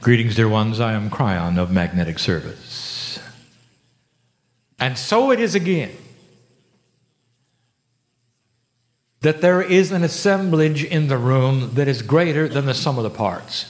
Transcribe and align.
Greetings, 0.00 0.36
dear 0.36 0.48
ones. 0.48 0.78
I 0.78 0.92
am 0.92 1.10
Kryon 1.10 1.58
of 1.58 1.72
Magnetic 1.72 2.20
Service. 2.20 3.18
And 4.78 4.96
so 4.96 5.32
it 5.32 5.40
is 5.40 5.56
again 5.56 5.90
that 9.22 9.40
there 9.40 9.60
is 9.60 9.90
an 9.90 10.04
assemblage 10.04 10.84
in 10.84 11.08
the 11.08 11.18
room 11.18 11.74
that 11.74 11.88
is 11.88 12.02
greater 12.02 12.46
than 12.46 12.66
the 12.66 12.74
sum 12.74 12.96
of 12.96 13.02
the 13.02 13.10
parts. 13.10 13.66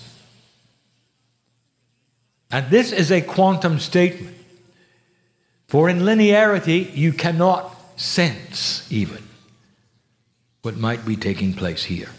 And 2.50 2.68
this 2.68 2.92
is 2.92 3.10
a 3.10 3.22
quantum 3.22 3.78
statement. 3.78 4.36
For 5.66 5.88
in 5.88 6.00
linearity, 6.00 6.94
you 6.94 7.14
cannot 7.14 7.74
sense 7.98 8.86
even 8.92 9.26
what 10.60 10.76
might 10.76 11.06
be 11.06 11.16
taking 11.16 11.54
place 11.54 11.84
here. 11.84 12.10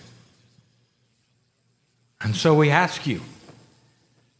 And 2.21 2.35
so 2.35 2.55
we 2.55 2.71
ask 2.71 3.05
you 3.05 3.21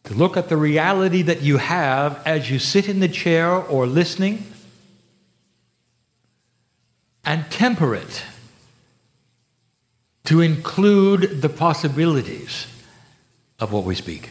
to 0.05 0.13
look 0.13 0.37
at 0.37 0.49
the 0.49 0.57
reality 0.57 1.21
that 1.23 1.41
you 1.41 1.57
have 1.57 2.21
as 2.25 2.49
you 2.49 2.59
sit 2.59 2.87
in 2.87 2.99
the 2.99 3.07
chair 3.07 3.51
or 3.51 3.85
listening 3.85 4.43
and 7.25 7.49
temper 7.51 7.93
it 7.93 8.23
to 10.23 10.41
include 10.41 11.41
the 11.41 11.49
possibilities 11.49 12.67
of 13.59 13.71
what 13.71 13.83
we 13.83 13.95
speak. 13.95 14.29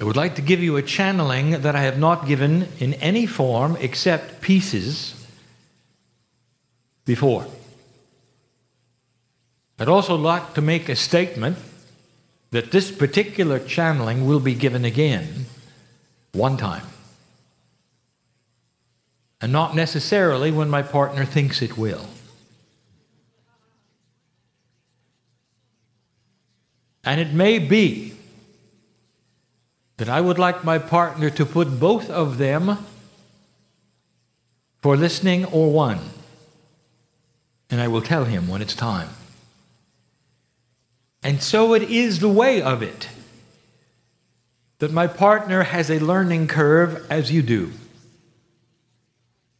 I 0.00 0.04
would 0.04 0.16
like 0.16 0.34
to 0.34 0.42
give 0.42 0.60
you 0.60 0.76
a 0.76 0.82
channeling 0.82 1.62
that 1.62 1.76
I 1.76 1.82
have 1.82 1.98
not 1.98 2.26
given 2.26 2.66
in 2.80 2.94
any 2.94 3.26
form 3.26 3.76
except 3.78 4.40
pieces 4.40 5.14
before. 7.04 7.46
I'd 9.78 9.88
also 9.88 10.16
like 10.16 10.54
to 10.54 10.60
make 10.60 10.88
a 10.88 10.96
statement 10.96 11.56
that 12.52 12.70
this 12.70 12.90
particular 12.90 13.58
channeling 13.58 14.26
will 14.26 14.38
be 14.38 14.54
given 14.54 14.84
again 14.84 15.46
one 16.32 16.56
time. 16.56 16.86
And 19.40 19.50
not 19.50 19.74
necessarily 19.74 20.52
when 20.52 20.70
my 20.70 20.82
partner 20.82 21.24
thinks 21.24 21.62
it 21.62 21.76
will. 21.76 22.06
And 27.04 27.20
it 27.20 27.32
may 27.32 27.58
be 27.58 28.14
that 29.96 30.08
I 30.08 30.20
would 30.20 30.38
like 30.38 30.62
my 30.62 30.78
partner 30.78 31.30
to 31.30 31.46
put 31.46 31.80
both 31.80 32.10
of 32.10 32.36
them 32.38 32.78
for 34.82 34.96
listening 34.96 35.46
or 35.46 35.72
one. 35.72 36.00
And 37.70 37.80
I 37.80 37.88
will 37.88 38.02
tell 38.02 38.24
him 38.26 38.46
when 38.46 38.60
it's 38.60 38.76
time. 38.76 39.08
And 41.22 41.42
so 41.42 41.74
it 41.74 41.82
is 41.82 42.18
the 42.18 42.28
way 42.28 42.60
of 42.62 42.82
it 42.82 43.08
that 44.78 44.92
my 44.92 45.06
partner 45.06 45.62
has 45.62 45.90
a 45.90 46.00
learning 46.00 46.48
curve 46.48 47.06
as 47.08 47.30
you 47.30 47.42
do. 47.42 47.72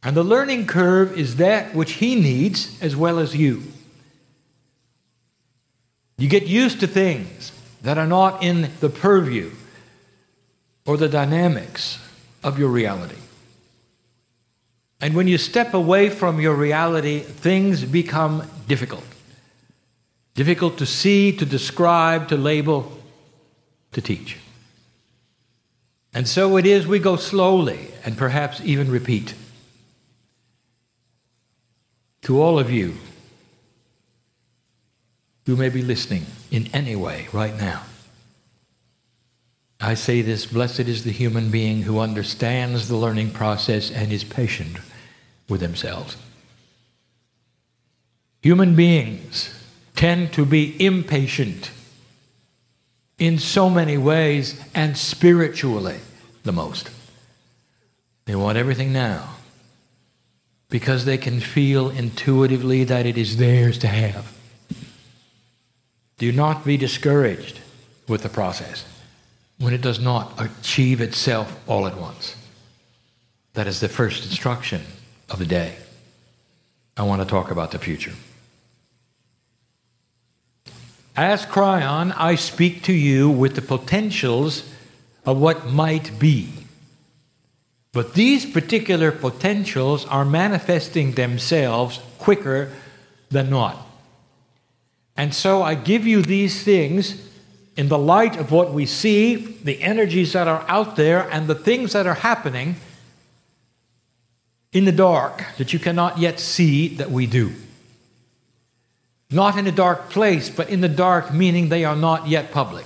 And 0.03 0.17
the 0.17 0.23
learning 0.23 0.67
curve 0.67 1.17
is 1.17 1.37
that 1.37 1.73
which 1.73 1.93
he 1.93 2.15
needs 2.15 2.77
as 2.81 2.93
well 2.93 3.19
as 3.19 3.33
you. 3.33 3.63
You 6.17 6.27
get 6.27 6.45
used 6.45 6.81
to 6.81 6.87
things 6.87 7.53
that 7.83 7.97
are 7.97 8.05
not 8.05 8.43
in 8.43 8.69
the 8.81 8.89
purview 8.89 9.51
or 10.85 10.97
the 10.97 11.07
dynamics 11.07 11.99
of 12.43 12.59
your 12.59 12.69
reality. 12.69 13.15
And 14.99 15.15
when 15.15 15.27
you 15.27 15.37
step 15.37 15.73
away 15.73 16.09
from 16.09 16.39
your 16.39 16.55
reality, 16.55 17.19
things 17.19 17.83
become 17.83 18.49
difficult. 18.67 19.03
Difficult 20.35 20.77
to 20.79 20.85
see, 20.85 21.31
to 21.37 21.45
describe, 21.45 22.27
to 22.29 22.37
label, 22.37 22.97
to 23.91 24.01
teach. 24.01 24.37
And 26.13 26.27
so 26.27 26.57
it 26.57 26.65
is 26.65 26.87
we 26.87 26.99
go 26.99 27.15
slowly 27.15 27.87
and 28.03 28.17
perhaps 28.17 28.61
even 28.61 28.89
repeat. 28.89 29.33
To 32.23 32.41
all 32.41 32.57
of 32.57 32.71
you 32.71 32.95
who 35.45 35.55
may 35.55 35.69
be 35.69 35.81
listening 35.81 36.25
in 36.51 36.69
any 36.73 36.95
way 36.95 37.27
right 37.33 37.55
now, 37.57 37.83
I 39.81 39.95
say 39.95 40.21
this 40.21 40.45
blessed 40.45 40.81
is 40.81 41.03
the 41.03 41.11
human 41.11 41.51
being 41.51 41.81
who 41.81 41.99
understands 41.99 42.87
the 42.87 42.95
learning 42.95 43.31
process 43.31 43.91
and 43.91 44.13
is 44.13 44.23
patient 44.23 44.77
with 45.49 45.59
themselves. 45.59 46.15
Human 48.41 48.75
beings 48.75 49.62
tend 49.95 50.33
to 50.33 50.45
be 50.45 50.83
impatient 50.83 51.71
in 53.17 53.37
so 53.37 53.69
many 53.69 53.97
ways 53.97 54.59
and 54.73 54.97
spiritually 54.97 55.99
the 56.43 56.51
most. 56.51 56.89
They 58.25 58.35
want 58.35 58.57
everything 58.57 58.93
now 58.93 59.35
because 60.69 61.05
they 61.05 61.17
can 61.17 61.39
feel 61.39 61.89
intuitively 61.89 62.83
that 62.85 63.05
it 63.05 63.17
is 63.17 63.37
theirs 63.37 63.77
to 63.79 63.87
have. 63.87 64.35
Do 66.17 66.31
not 66.31 66.65
be 66.65 66.77
discouraged 66.77 67.59
with 68.07 68.23
the 68.23 68.29
process 68.29 68.85
when 69.59 69.73
it 69.73 69.81
does 69.81 69.99
not 69.99 70.33
achieve 70.37 70.99
itself 70.99 71.59
all 71.67 71.85
at 71.85 71.97
once. 71.97 72.35
That 73.53 73.67
is 73.67 73.79
the 73.79 73.89
first 73.89 74.25
instruction 74.25 74.81
of 75.29 75.39
the 75.39 75.45
day. 75.45 75.75
I 76.97 77.03
want 77.03 77.21
to 77.21 77.27
talk 77.27 77.51
about 77.51 77.71
the 77.71 77.79
future. 77.79 78.13
As 81.15 81.45
Kryon, 81.45 82.11
I 82.17 82.35
speak 82.35 82.83
to 82.83 82.93
you 82.93 83.29
with 83.29 83.55
the 83.55 83.61
potentials 83.61 84.67
of 85.25 85.39
what 85.39 85.67
might 85.67 86.17
be. 86.17 86.49
But 87.91 88.15
these 88.15 88.47
particular 88.47 89.11
potentials 89.11 90.05
are 90.07 90.25
manifesting 90.25 91.11
themselves 91.11 91.99
quicker 92.17 92.71
than 93.29 93.51
not. 93.51 93.77
And 95.15 95.35
so 95.35 95.61
I 95.61 95.75
give 95.75 96.07
you 96.07 96.23
these 96.23 96.63
things 96.63 97.29
in 97.77 97.89
the 97.89 97.97
light 97.99 98.35
of 98.37 98.51
what 98.51 98.73
we 98.73 98.87
see, 98.87 99.35
the 99.35 99.81
energies 99.83 100.33
that 100.33 100.47
are 100.47 100.65
out 100.67 100.95
there, 100.95 101.29
and 101.31 101.47
the 101.47 101.55
things 101.55 101.93
that 101.93 102.07
are 102.07 102.15
happening 102.15 102.77
in 104.71 104.85
the 104.85 104.91
dark 104.91 105.43
that 105.59 105.73
you 105.73 105.77
cannot 105.77 106.17
yet 106.17 106.39
see 106.39 106.87
that 106.95 107.11
we 107.11 107.27
do. 107.27 107.53
Not 109.33 109.57
in 109.57 109.65
a 109.65 109.71
dark 109.71 110.11
place, 110.11 110.51
but 110.51 110.69
in 110.69 110.81
the 110.81 110.87
dark, 110.87 111.33
meaning 111.33 111.69
they 111.69 111.85
are 111.85 111.95
not 111.95 112.27
yet 112.27 112.51
public. 112.51 112.85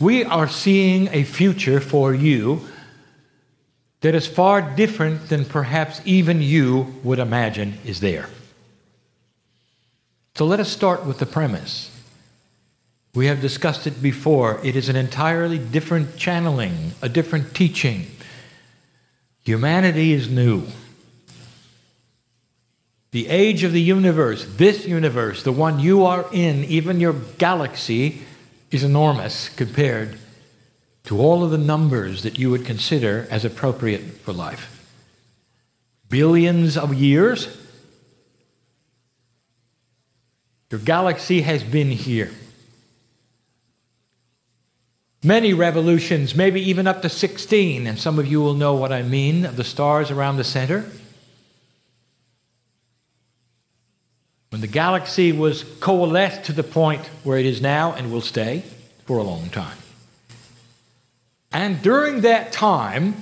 We 0.00 0.24
are 0.24 0.48
seeing 0.48 1.08
a 1.08 1.24
future 1.24 1.78
for 1.78 2.14
you 2.14 2.66
that 4.00 4.14
is 4.14 4.26
far 4.26 4.62
different 4.62 5.28
than 5.28 5.44
perhaps 5.44 6.00
even 6.06 6.40
you 6.40 6.94
would 7.02 7.18
imagine 7.18 7.78
is 7.84 8.00
there. 8.00 8.30
So 10.36 10.46
let 10.46 10.60
us 10.60 10.70
start 10.70 11.04
with 11.04 11.18
the 11.18 11.26
premise. 11.26 11.90
We 13.14 13.26
have 13.26 13.42
discussed 13.42 13.86
it 13.86 14.00
before. 14.00 14.60
It 14.64 14.74
is 14.74 14.88
an 14.88 14.96
entirely 14.96 15.58
different 15.58 16.16
channeling, 16.16 16.92
a 17.02 17.08
different 17.08 17.54
teaching. 17.54 18.06
Humanity 19.44 20.12
is 20.12 20.30
new. 20.30 20.64
The 23.10 23.28
age 23.28 23.62
of 23.64 23.72
the 23.72 23.80
universe, 23.80 24.44
this 24.56 24.86
universe, 24.86 25.42
the 25.42 25.52
one 25.52 25.80
you 25.80 26.04
are 26.04 26.26
in, 26.32 26.64
even 26.64 27.00
your 27.00 27.14
galaxy, 27.38 28.22
is 28.70 28.84
enormous 28.84 29.48
compared 29.48 30.18
to 31.04 31.18
all 31.18 31.42
of 31.42 31.50
the 31.50 31.58
numbers 31.58 32.22
that 32.22 32.38
you 32.38 32.50
would 32.50 32.66
consider 32.66 33.26
as 33.30 33.44
appropriate 33.44 34.02
for 34.20 34.34
life. 34.34 34.74
Billions 36.10 36.76
of 36.76 36.92
years. 36.92 37.48
Your 40.70 40.80
galaxy 40.80 41.40
has 41.40 41.62
been 41.64 41.90
here. 41.90 42.30
Many 45.22 45.54
revolutions, 45.54 46.34
maybe 46.34 46.60
even 46.60 46.86
up 46.86 47.00
to 47.02 47.08
16, 47.08 47.86
and 47.86 47.98
some 47.98 48.18
of 48.18 48.26
you 48.26 48.40
will 48.40 48.54
know 48.54 48.74
what 48.74 48.92
I 48.92 49.02
mean 49.02 49.46
of 49.46 49.56
the 49.56 49.64
stars 49.64 50.10
around 50.10 50.36
the 50.36 50.44
center. 50.44 50.84
When 54.50 54.60
the 54.60 54.66
galaxy 54.66 55.32
was 55.32 55.64
coalesced 55.80 56.44
to 56.44 56.52
the 56.52 56.62
point 56.62 57.04
where 57.22 57.38
it 57.38 57.46
is 57.46 57.60
now 57.60 57.92
and 57.92 58.10
will 58.10 58.22
stay 58.22 58.62
for 59.04 59.18
a 59.18 59.22
long 59.22 59.50
time. 59.50 59.76
And 61.52 61.82
during 61.82 62.22
that 62.22 62.52
time, 62.52 63.16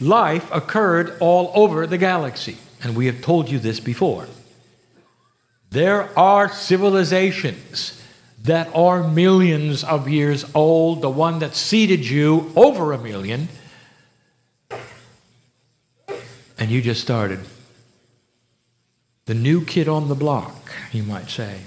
life 0.00 0.48
occurred 0.52 1.16
all 1.20 1.52
over 1.54 1.86
the 1.86 1.98
galaxy. 1.98 2.56
And 2.82 2.96
we 2.96 3.06
have 3.06 3.22
told 3.22 3.48
you 3.48 3.58
this 3.58 3.80
before. 3.80 4.26
There 5.70 6.16
are 6.18 6.50
civilizations 6.50 8.00
that 8.42 8.68
are 8.74 9.08
millions 9.08 9.84
of 9.84 10.08
years 10.08 10.44
old, 10.54 11.00
the 11.00 11.10
one 11.10 11.38
that 11.38 11.54
seeded 11.54 12.04
you 12.04 12.52
over 12.56 12.92
a 12.92 12.98
million, 12.98 13.48
and 16.58 16.70
you 16.70 16.82
just 16.82 17.00
started. 17.00 17.40
The 19.26 19.34
new 19.34 19.64
kid 19.64 19.88
on 19.88 20.08
the 20.08 20.14
block, 20.14 20.72
you 20.90 21.02
might 21.02 21.30
say. 21.30 21.60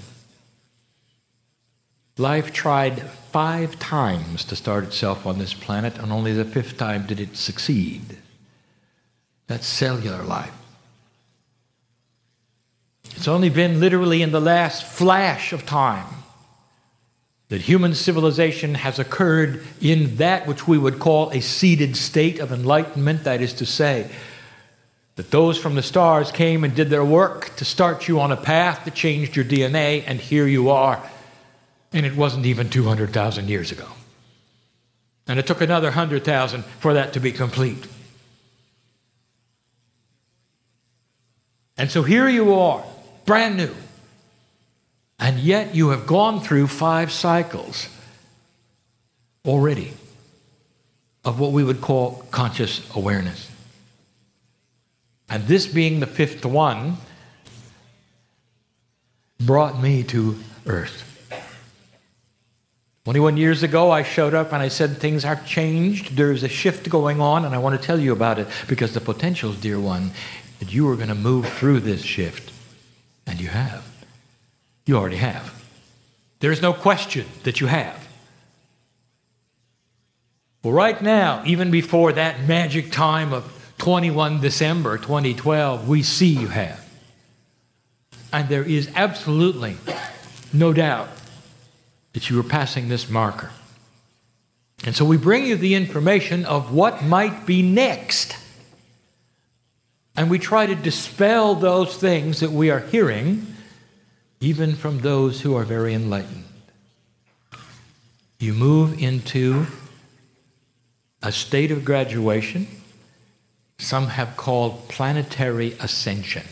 Life 2.18 2.52
tried 2.52 3.02
five 3.32 3.78
times 3.78 4.44
to 4.44 4.56
start 4.56 4.84
itself 4.84 5.26
on 5.26 5.38
this 5.38 5.54
planet, 5.54 5.98
and 5.98 6.12
only 6.12 6.32
the 6.32 6.44
fifth 6.44 6.76
time 6.76 7.06
did 7.06 7.20
it 7.20 7.36
succeed. 7.36 8.18
That's 9.46 9.66
cellular 9.66 10.22
life. 10.22 10.52
It's 13.16 13.28
only 13.28 13.48
been 13.48 13.80
literally 13.80 14.22
in 14.22 14.32
the 14.32 14.40
last 14.40 14.84
flash 14.84 15.52
of 15.52 15.64
time 15.66 16.06
that 17.48 17.62
human 17.62 17.94
civilization 17.94 18.74
has 18.74 18.98
occurred 18.98 19.64
in 19.80 20.16
that 20.16 20.46
which 20.46 20.66
we 20.66 20.76
would 20.76 20.98
call 20.98 21.30
a 21.30 21.40
seeded 21.40 21.96
state 21.96 22.40
of 22.40 22.50
enlightenment. 22.50 23.24
That 23.24 23.40
is 23.40 23.54
to 23.54 23.66
say, 23.66 24.10
that 25.16 25.30
those 25.30 25.58
from 25.58 25.74
the 25.74 25.82
stars 25.82 26.30
came 26.30 26.62
and 26.62 26.74
did 26.74 26.90
their 26.90 27.04
work 27.04 27.56
to 27.56 27.64
start 27.64 28.06
you 28.06 28.20
on 28.20 28.30
a 28.30 28.36
path 28.36 28.84
that 28.84 28.94
changed 28.94 29.34
your 29.34 29.44
DNA, 29.44 30.04
and 30.06 30.20
here 30.20 30.46
you 30.46 30.70
are. 30.70 31.02
And 31.92 32.04
it 32.04 32.14
wasn't 32.14 32.46
even 32.46 32.68
200,000 32.68 33.48
years 33.48 33.72
ago. 33.72 33.88
And 35.26 35.38
it 35.38 35.46
took 35.46 35.62
another 35.62 35.88
100,000 35.88 36.64
for 36.64 36.94
that 36.94 37.14
to 37.14 37.20
be 37.20 37.32
complete. 37.32 37.86
And 41.78 41.90
so 41.90 42.02
here 42.02 42.28
you 42.28 42.54
are, 42.54 42.84
brand 43.24 43.56
new. 43.56 43.74
And 45.18 45.38
yet 45.38 45.74
you 45.74 45.90
have 45.90 46.06
gone 46.06 46.40
through 46.40 46.66
five 46.66 47.10
cycles 47.10 47.88
already 49.46 49.94
of 51.24 51.40
what 51.40 51.52
we 51.52 51.64
would 51.64 51.80
call 51.80 52.26
conscious 52.30 52.86
awareness. 52.94 53.50
And 55.28 55.46
this 55.46 55.66
being 55.66 56.00
the 56.00 56.06
fifth 56.06 56.44
one 56.44 56.96
brought 59.40 59.80
me 59.80 60.02
to 60.04 60.38
earth. 60.66 61.02
21 63.04 63.36
years 63.36 63.62
ago, 63.62 63.90
I 63.92 64.02
showed 64.02 64.34
up 64.34 64.52
and 64.52 64.60
I 64.60 64.68
said 64.68 64.96
things 64.96 65.22
have 65.22 65.46
changed. 65.46 66.16
There's 66.16 66.42
a 66.42 66.48
shift 66.48 66.90
going 66.90 67.20
on, 67.20 67.44
and 67.44 67.54
I 67.54 67.58
want 67.58 67.80
to 67.80 67.86
tell 67.86 68.00
you 68.00 68.12
about 68.12 68.40
it 68.40 68.48
because 68.66 68.94
the 68.94 69.00
potential, 69.00 69.52
dear 69.52 69.78
one, 69.78 70.10
that 70.58 70.72
you 70.72 70.88
are 70.88 70.96
going 70.96 71.08
to 71.08 71.14
move 71.14 71.48
through 71.48 71.80
this 71.80 72.02
shift. 72.02 72.52
And 73.26 73.40
you 73.40 73.48
have. 73.48 73.84
You 74.86 74.96
already 74.96 75.16
have. 75.16 75.52
There's 76.40 76.62
no 76.62 76.72
question 76.72 77.26
that 77.44 77.60
you 77.60 77.66
have. 77.66 78.06
Well, 80.62 80.72
right 80.72 81.00
now, 81.00 81.42
even 81.46 81.70
before 81.70 82.12
that 82.12 82.46
magic 82.46 82.90
time 82.90 83.32
of 83.32 83.55
21 83.78 84.40
December 84.40 84.98
2012, 84.98 85.88
we 85.88 86.02
see 86.02 86.28
you 86.28 86.48
have. 86.48 86.82
And 88.32 88.48
there 88.48 88.62
is 88.62 88.90
absolutely 88.94 89.76
no 90.52 90.72
doubt 90.72 91.08
that 92.12 92.30
you 92.30 92.40
are 92.40 92.44
passing 92.44 92.88
this 92.88 93.08
marker. 93.08 93.50
And 94.84 94.94
so 94.94 95.04
we 95.04 95.16
bring 95.16 95.46
you 95.46 95.56
the 95.56 95.74
information 95.74 96.44
of 96.44 96.72
what 96.72 97.04
might 97.04 97.46
be 97.46 97.62
next. 97.62 98.36
And 100.16 100.30
we 100.30 100.38
try 100.38 100.66
to 100.66 100.74
dispel 100.74 101.54
those 101.54 101.96
things 101.96 102.40
that 102.40 102.50
we 102.50 102.70
are 102.70 102.80
hearing 102.80 103.46
even 104.40 104.74
from 104.74 105.00
those 105.00 105.40
who 105.40 105.54
are 105.54 105.64
very 105.64 105.94
enlightened. 105.94 106.44
You 108.38 108.52
move 108.52 109.02
into 109.02 109.66
a 111.22 111.32
state 111.32 111.70
of 111.70 111.84
graduation, 111.84 112.66
some 113.78 114.08
have 114.08 114.36
called 114.36 114.88
planetary 114.88 115.72
ascension. 115.80 116.46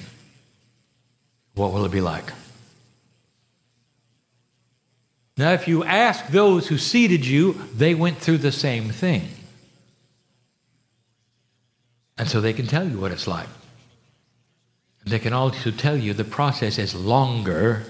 What 1.55 1.73
will 1.73 1.85
it 1.85 1.93
be 1.93 2.01
like? 2.01 2.33
Now, 5.37 5.53
if 5.53 5.67
you 5.67 5.83
ask 5.83 6.29
those 6.29 6.69
who 6.69 6.79
seeded 6.79 7.27
you, 7.27 7.55
they 7.75 7.95
went 7.95 8.19
through 8.19 8.39
the 8.39 8.53
same 8.53 8.91
thing. 8.91 9.29
And 12.17 12.29
so 12.29 12.41
they 12.41 12.53
can 12.53 12.67
tell 12.67 12.89
you 12.89 12.99
what 12.99 13.11
it's 13.11 13.27
like. 13.27 13.49
They 15.05 15.19
can 15.19 15.33
also 15.33 15.71
tell 15.71 15.97
you 15.97 16.15
the 16.15 16.25
process 16.25 16.79
is 16.79 16.95
longer 16.95 17.85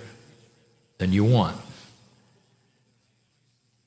than 0.99 1.13
you 1.13 1.25
want. 1.25 1.57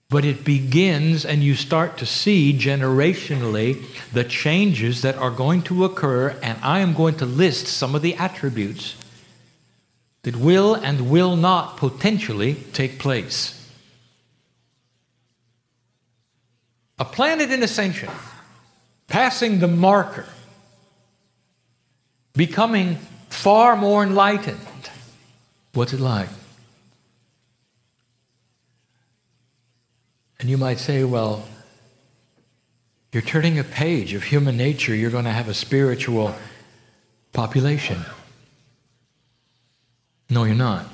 But 0.09 0.23
it 0.23 0.45
begins, 0.45 1.25
and 1.25 1.43
you 1.43 1.55
start 1.55 1.97
to 1.97 2.05
see 2.05 2.57
generationally 2.57 3.83
the 4.13 4.23
changes 4.23 5.01
that 5.01 5.17
are 5.17 5.31
going 5.31 5.63
to 5.63 5.83
occur, 5.83 6.29
and 6.41 6.57
I 6.63 6.79
am 6.79 6.93
going 6.93 7.15
to 7.15 7.25
list 7.25 7.67
some 7.67 7.93
of 7.93 8.01
the 8.01 8.15
attributes 8.15 8.95
that 10.23 10.37
will 10.37 10.75
and 10.75 11.09
will 11.09 11.35
not 11.35 11.75
potentially 11.75 12.55
take 12.71 12.99
place. 12.99 13.53
A 16.99 17.05
planet 17.05 17.51
in 17.51 17.61
ascension, 17.61 18.09
passing 19.07 19.59
the 19.59 19.67
marker, 19.67 20.25
becoming 22.33 22.95
far 23.29 23.75
more 23.75 24.03
enlightened. 24.03 24.57
What's 25.73 25.91
it 25.91 25.99
like? 25.99 26.29
And 30.39 30.49
you 30.49 30.57
might 30.57 30.79
say, 30.79 31.03
well, 31.03 31.45
you're 33.11 33.23
turning 33.23 33.57
a 33.57 33.63
page 33.63 34.13
of 34.13 34.23
human 34.23 34.57
nature, 34.57 34.93
you're 34.93 35.11
going 35.11 35.25
to 35.25 35.31
have 35.31 35.47
a 35.49 35.53
spiritual 35.53 36.35
population. 37.33 38.05
No, 40.29 40.43
you're 40.43 40.55
not. 40.55 40.85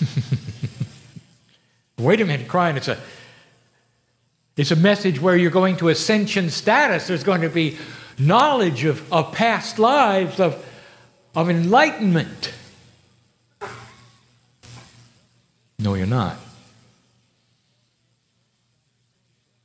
Wait 1.98 2.20
a 2.20 2.24
minute, 2.24 2.46
Kryon. 2.46 2.76
It's 2.76 2.88
a 2.88 2.98
it's 4.56 4.70
a 4.72 4.76
message 4.76 5.20
where 5.20 5.36
you're 5.36 5.50
going 5.50 5.76
to 5.78 5.88
ascension 5.88 6.50
status. 6.50 7.06
There's 7.06 7.24
going 7.24 7.42
to 7.42 7.48
be 7.48 7.78
knowledge 8.18 8.84
of, 8.84 9.12
of 9.12 9.32
past 9.32 9.78
lives, 9.78 10.38
of 10.38 10.64
of 11.34 11.48
enlightenment. 11.48 12.52
No, 15.78 15.94
you're 15.94 16.06
not. 16.06 16.36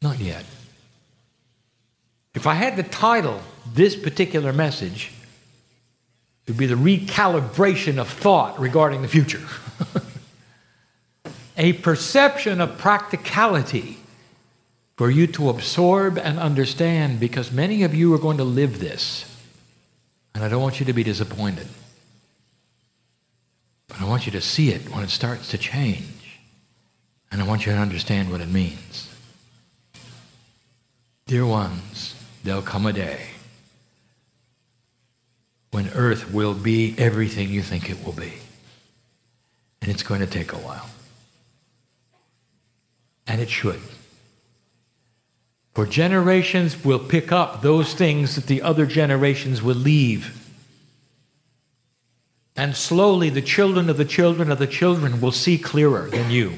Not 0.03 0.19
yet. 0.19 0.43
If 2.35 2.45
I 2.45 2.55
had 2.55 2.75
to 2.75 2.83
title 2.83 3.39
this 3.73 3.95
particular 3.95 4.51
message, 4.51 5.13
it 6.45 6.51
would 6.51 6.57
be 6.57 6.65
the 6.65 6.75
recalibration 6.75 7.97
of 7.97 8.09
thought 8.09 8.59
regarding 8.59 9.01
the 9.01 9.07
future. 9.07 9.41
a 11.57 11.71
perception 11.73 12.59
of 12.59 12.77
practicality 12.77 13.97
for 14.97 15.09
you 15.09 15.25
to 15.27 15.47
absorb 15.49 16.17
and 16.17 16.37
understand 16.37 17.21
because 17.21 17.53
many 17.53 17.83
of 17.83 17.95
you 17.95 18.13
are 18.13 18.19
going 18.19 18.37
to 18.37 18.43
live 18.43 18.79
this. 18.79 19.23
And 20.35 20.43
I 20.43 20.49
don't 20.49 20.61
want 20.61 20.81
you 20.81 20.85
to 20.87 20.93
be 20.93 21.05
disappointed. 21.05 21.67
But 23.87 24.01
I 24.01 24.05
want 24.05 24.25
you 24.25 24.33
to 24.33 24.41
see 24.41 24.71
it 24.71 24.93
when 24.93 25.03
it 25.03 25.09
starts 25.09 25.49
to 25.51 25.57
change. 25.57 26.41
And 27.31 27.41
I 27.41 27.45
want 27.45 27.65
you 27.65 27.71
to 27.71 27.77
understand 27.77 28.29
what 28.29 28.41
it 28.41 28.49
means. 28.49 29.12
Dear 31.33 31.47
ones, 31.47 32.13
there'll 32.43 32.61
come 32.61 32.85
a 32.85 32.93
day 32.93 33.29
when 35.71 35.89
earth 35.95 36.31
will 36.31 36.53
be 36.53 36.93
everything 36.99 37.49
you 37.49 37.63
think 37.63 37.89
it 37.89 38.05
will 38.05 38.13
be. 38.13 38.33
And 39.81 39.89
it's 39.89 40.03
going 40.03 40.19
to 40.19 40.27
take 40.27 40.53
a 40.53 40.57
while. 40.57 40.87
And 43.25 43.41
it 43.41 43.49
should. 43.49 43.79
For 45.73 45.87
generations 45.87 46.85
will 46.85 46.99
pick 46.99 47.31
up 47.31 47.63
those 47.63 47.95
things 47.95 48.35
that 48.35 48.45
the 48.45 48.61
other 48.61 48.85
generations 48.85 49.59
will 49.63 49.73
leave. 49.73 50.39
And 52.55 52.75
slowly, 52.75 53.31
the 53.31 53.41
children 53.41 53.89
of 53.89 53.97
the 53.97 54.05
children 54.05 54.51
of 54.51 54.59
the 54.59 54.67
children 54.67 55.19
will 55.19 55.31
see 55.31 55.57
clearer 55.57 56.11
than 56.11 56.29
you. 56.29 56.53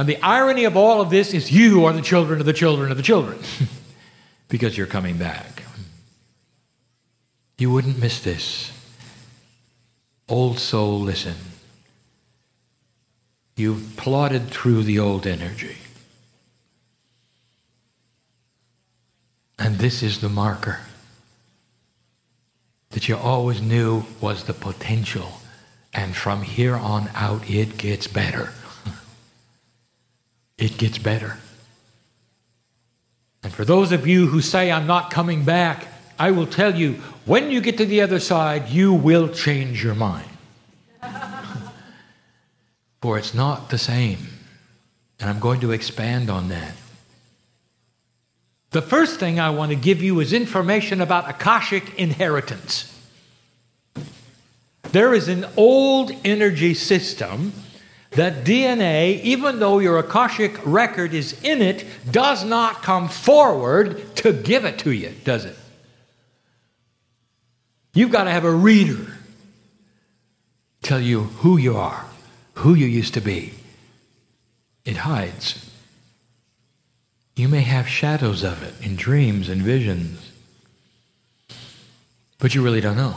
And 0.00 0.08
the 0.08 0.16
irony 0.22 0.64
of 0.64 0.78
all 0.78 1.02
of 1.02 1.10
this 1.10 1.34
is 1.34 1.52
you 1.52 1.84
are 1.84 1.92
the 1.92 2.00
children 2.00 2.40
of 2.40 2.46
the 2.46 2.54
children 2.54 2.90
of 2.90 2.96
the 2.96 3.02
children 3.02 3.38
because 4.48 4.74
you're 4.74 4.86
coming 4.86 5.18
back. 5.18 5.62
You 7.58 7.70
wouldn't 7.70 7.98
miss 7.98 8.18
this. 8.20 8.72
Old 10.26 10.58
soul, 10.58 11.00
listen. 11.00 11.34
You've 13.56 13.94
plodded 13.98 14.48
through 14.48 14.84
the 14.84 14.98
old 14.98 15.26
energy. 15.26 15.76
And 19.58 19.76
this 19.76 20.02
is 20.02 20.22
the 20.22 20.30
marker 20.30 20.80
that 22.88 23.06
you 23.06 23.18
always 23.18 23.60
knew 23.60 24.04
was 24.18 24.44
the 24.44 24.54
potential. 24.54 25.30
And 25.92 26.16
from 26.16 26.40
here 26.40 26.76
on 26.76 27.10
out, 27.14 27.50
it 27.50 27.76
gets 27.76 28.06
better. 28.06 28.54
It 30.60 30.78
gets 30.78 30.98
better. 30.98 31.38
And 33.42 33.52
for 33.52 33.64
those 33.64 33.90
of 33.90 34.06
you 34.06 34.26
who 34.26 34.42
say, 34.42 34.70
I'm 34.70 34.86
not 34.86 35.10
coming 35.10 35.44
back, 35.44 35.88
I 36.18 36.30
will 36.30 36.46
tell 36.46 36.74
you, 36.74 36.94
when 37.24 37.50
you 37.50 37.62
get 37.62 37.78
to 37.78 37.86
the 37.86 38.02
other 38.02 38.20
side, 38.20 38.68
you 38.68 38.92
will 38.92 39.28
change 39.28 39.82
your 39.82 39.94
mind. 39.94 40.28
For 43.00 43.16
it's 43.16 43.32
not 43.32 43.70
the 43.70 43.78
same. 43.78 44.18
And 45.18 45.30
I'm 45.30 45.40
going 45.40 45.60
to 45.60 45.72
expand 45.72 46.28
on 46.28 46.48
that. 46.48 46.74
The 48.70 48.82
first 48.82 49.18
thing 49.18 49.40
I 49.40 49.50
want 49.50 49.70
to 49.70 49.76
give 49.76 50.02
you 50.02 50.20
is 50.20 50.32
information 50.32 51.00
about 51.00 51.28
Akashic 51.28 51.98
inheritance. 51.98 52.86
There 54.92 55.14
is 55.14 55.28
an 55.28 55.46
old 55.56 56.12
energy 56.24 56.74
system 56.74 57.52
that 58.12 58.44
DNA, 58.44 59.20
even 59.22 59.60
though 59.60 59.78
your 59.78 59.98
Akashic 59.98 60.58
record 60.64 61.14
is 61.14 61.40
in 61.42 61.62
it, 61.62 61.84
does 62.10 62.44
not 62.44 62.82
come 62.82 63.08
forward 63.08 64.16
to 64.16 64.32
give 64.32 64.64
it 64.64 64.80
to 64.80 64.90
you, 64.90 65.12
does 65.24 65.44
it? 65.44 65.56
You've 67.94 68.10
got 68.10 68.24
to 68.24 68.30
have 68.30 68.44
a 68.44 68.50
reader 68.50 69.06
tell 70.82 71.00
you 71.00 71.20
who 71.20 71.56
you 71.56 71.76
are, 71.76 72.04
who 72.54 72.74
you 72.74 72.86
used 72.86 73.14
to 73.14 73.20
be. 73.20 73.52
It 74.84 74.96
hides. 74.98 75.70
You 77.36 77.48
may 77.48 77.60
have 77.60 77.88
shadows 77.88 78.42
of 78.42 78.62
it 78.62 78.74
in 78.84 78.96
dreams 78.96 79.48
and 79.48 79.62
visions, 79.62 80.32
but 82.38 82.54
you 82.54 82.62
really 82.62 82.80
don't 82.80 82.96
know. 82.96 83.14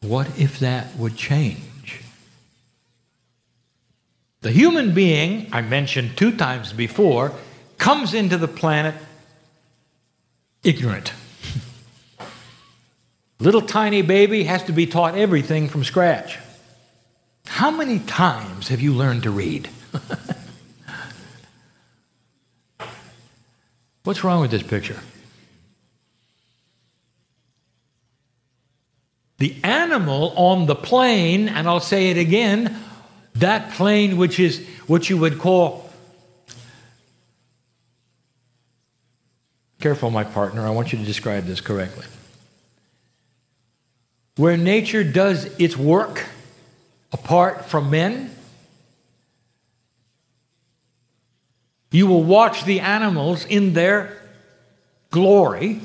What 0.00 0.38
if 0.38 0.58
that 0.58 0.96
would 0.96 1.16
change? 1.16 1.60
The 4.42 4.50
human 4.50 4.92
being, 4.92 5.48
I 5.52 5.62
mentioned 5.62 6.16
two 6.16 6.36
times 6.36 6.72
before, 6.72 7.32
comes 7.78 8.12
into 8.12 8.36
the 8.36 8.48
planet 8.48 8.96
ignorant. 10.64 11.12
Little 13.38 13.62
tiny 13.62 14.02
baby 14.02 14.42
has 14.44 14.64
to 14.64 14.72
be 14.72 14.86
taught 14.86 15.16
everything 15.16 15.68
from 15.68 15.84
scratch. 15.84 16.38
How 17.46 17.70
many 17.70 18.00
times 18.00 18.66
have 18.68 18.80
you 18.80 18.92
learned 18.92 19.22
to 19.22 19.30
read? 19.30 19.68
What's 24.02 24.24
wrong 24.24 24.40
with 24.40 24.50
this 24.50 24.64
picture? 24.64 24.98
The 29.38 29.54
animal 29.62 30.32
on 30.36 30.66
the 30.66 30.74
plain, 30.74 31.48
and 31.48 31.68
I'll 31.68 31.78
say 31.78 32.10
it 32.10 32.16
again, 32.16 32.76
that 33.34 33.72
plain 33.72 34.16
which 34.16 34.38
is 34.38 34.66
what 34.86 35.08
you 35.08 35.18
would 35.18 35.38
call. 35.38 35.90
Careful, 39.80 40.10
my 40.10 40.24
partner, 40.24 40.66
I 40.66 40.70
want 40.70 40.92
you 40.92 40.98
to 40.98 41.04
describe 41.04 41.44
this 41.44 41.60
correctly. 41.60 42.06
Where 44.36 44.56
nature 44.56 45.04
does 45.04 45.44
its 45.58 45.76
work 45.76 46.24
apart 47.12 47.66
from 47.66 47.90
men, 47.90 48.30
You 51.92 52.06
will 52.06 52.24
watch 52.24 52.64
the 52.64 52.80
animals 52.80 53.44
in 53.44 53.74
their 53.74 54.18
glory, 55.10 55.82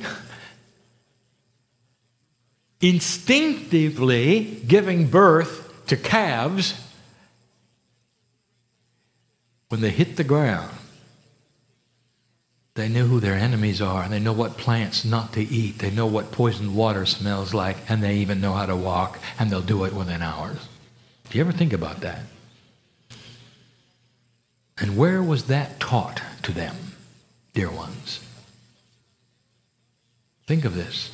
instinctively 2.79 4.61
giving 4.65 5.07
birth 5.07 5.85
to 5.87 5.97
calves 5.97 6.81
when 9.69 9.81
they 9.81 9.89
hit 9.89 10.17
the 10.17 10.23
ground. 10.23 10.71
They 12.75 12.89
know 12.89 13.05
who 13.05 13.19
their 13.19 13.33
enemies 13.33 13.81
are, 13.81 14.03
and 14.03 14.13
they 14.13 14.19
know 14.19 14.33
what 14.33 14.57
plants 14.57 15.03
not 15.03 15.33
to 15.33 15.41
eat. 15.41 15.79
They 15.79 15.89
know 15.89 16.05
what 16.05 16.31
poisoned 16.31 16.75
water 16.75 17.07
smells 17.07 17.53
like, 17.53 17.77
and 17.89 18.03
they 18.03 18.17
even 18.17 18.39
know 18.39 18.53
how 18.53 18.67
to 18.67 18.75
walk, 18.75 19.19
and 19.39 19.49
they'll 19.49 19.61
do 19.61 19.83
it 19.85 19.93
within 19.93 20.21
hours. 20.21 20.59
Do 21.29 21.37
you 21.37 21.43
ever 21.43 21.51
think 21.51 21.73
about 21.73 22.01
that? 22.01 22.19
And 24.77 24.95
where 24.95 25.23
was 25.23 25.45
that 25.45 25.79
taught 25.79 26.21
to 26.43 26.51
them, 26.51 26.75
dear 27.55 27.71
ones? 27.71 28.19
Think 30.45 30.63
of 30.63 30.75
this. 30.75 31.11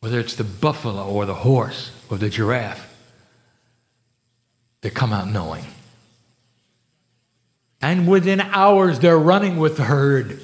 Whether 0.00 0.20
it's 0.20 0.34
the 0.34 0.44
buffalo 0.44 1.08
or 1.08 1.24
the 1.24 1.34
horse 1.34 1.90
or 2.10 2.18
the 2.18 2.28
giraffe, 2.28 2.86
they 4.82 4.90
come 4.90 5.12
out 5.14 5.28
knowing. 5.28 5.64
And 7.82 8.06
within 8.06 8.40
hours, 8.40 8.98
they're 8.98 9.18
running 9.18 9.56
with 9.56 9.76
the 9.76 9.84
herd. 9.84 10.40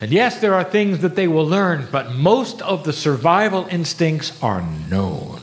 And 0.00 0.12
yes, 0.12 0.40
there 0.40 0.54
are 0.54 0.64
things 0.64 1.00
that 1.00 1.16
they 1.16 1.26
will 1.26 1.46
learn, 1.46 1.88
but 1.90 2.12
most 2.12 2.62
of 2.62 2.84
the 2.84 2.92
survival 2.92 3.66
instincts 3.70 4.40
are 4.42 4.62
known. 4.88 5.40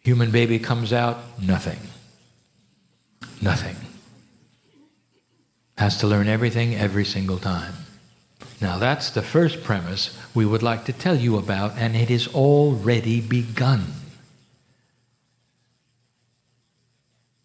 Human 0.00 0.30
baby 0.30 0.58
comes 0.58 0.92
out, 0.92 1.18
nothing. 1.40 1.78
Nothing. 3.42 3.76
Has 5.76 5.98
to 5.98 6.06
learn 6.06 6.28
everything 6.28 6.74
every 6.74 7.04
single 7.04 7.38
time. 7.38 7.74
Now, 8.60 8.78
that's 8.78 9.10
the 9.10 9.22
first 9.22 9.62
premise 9.62 10.16
we 10.34 10.44
would 10.44 10.62
like 10.62 10.84
to 10.86 10.92
tell 10.92 11.16
you 11.16 11.36
about, 11.36 11.76
and 11.76 11.96
it 11.96 12.10
is 12.10 12.28
already 12.28 13.20
begun. 13.20 13.84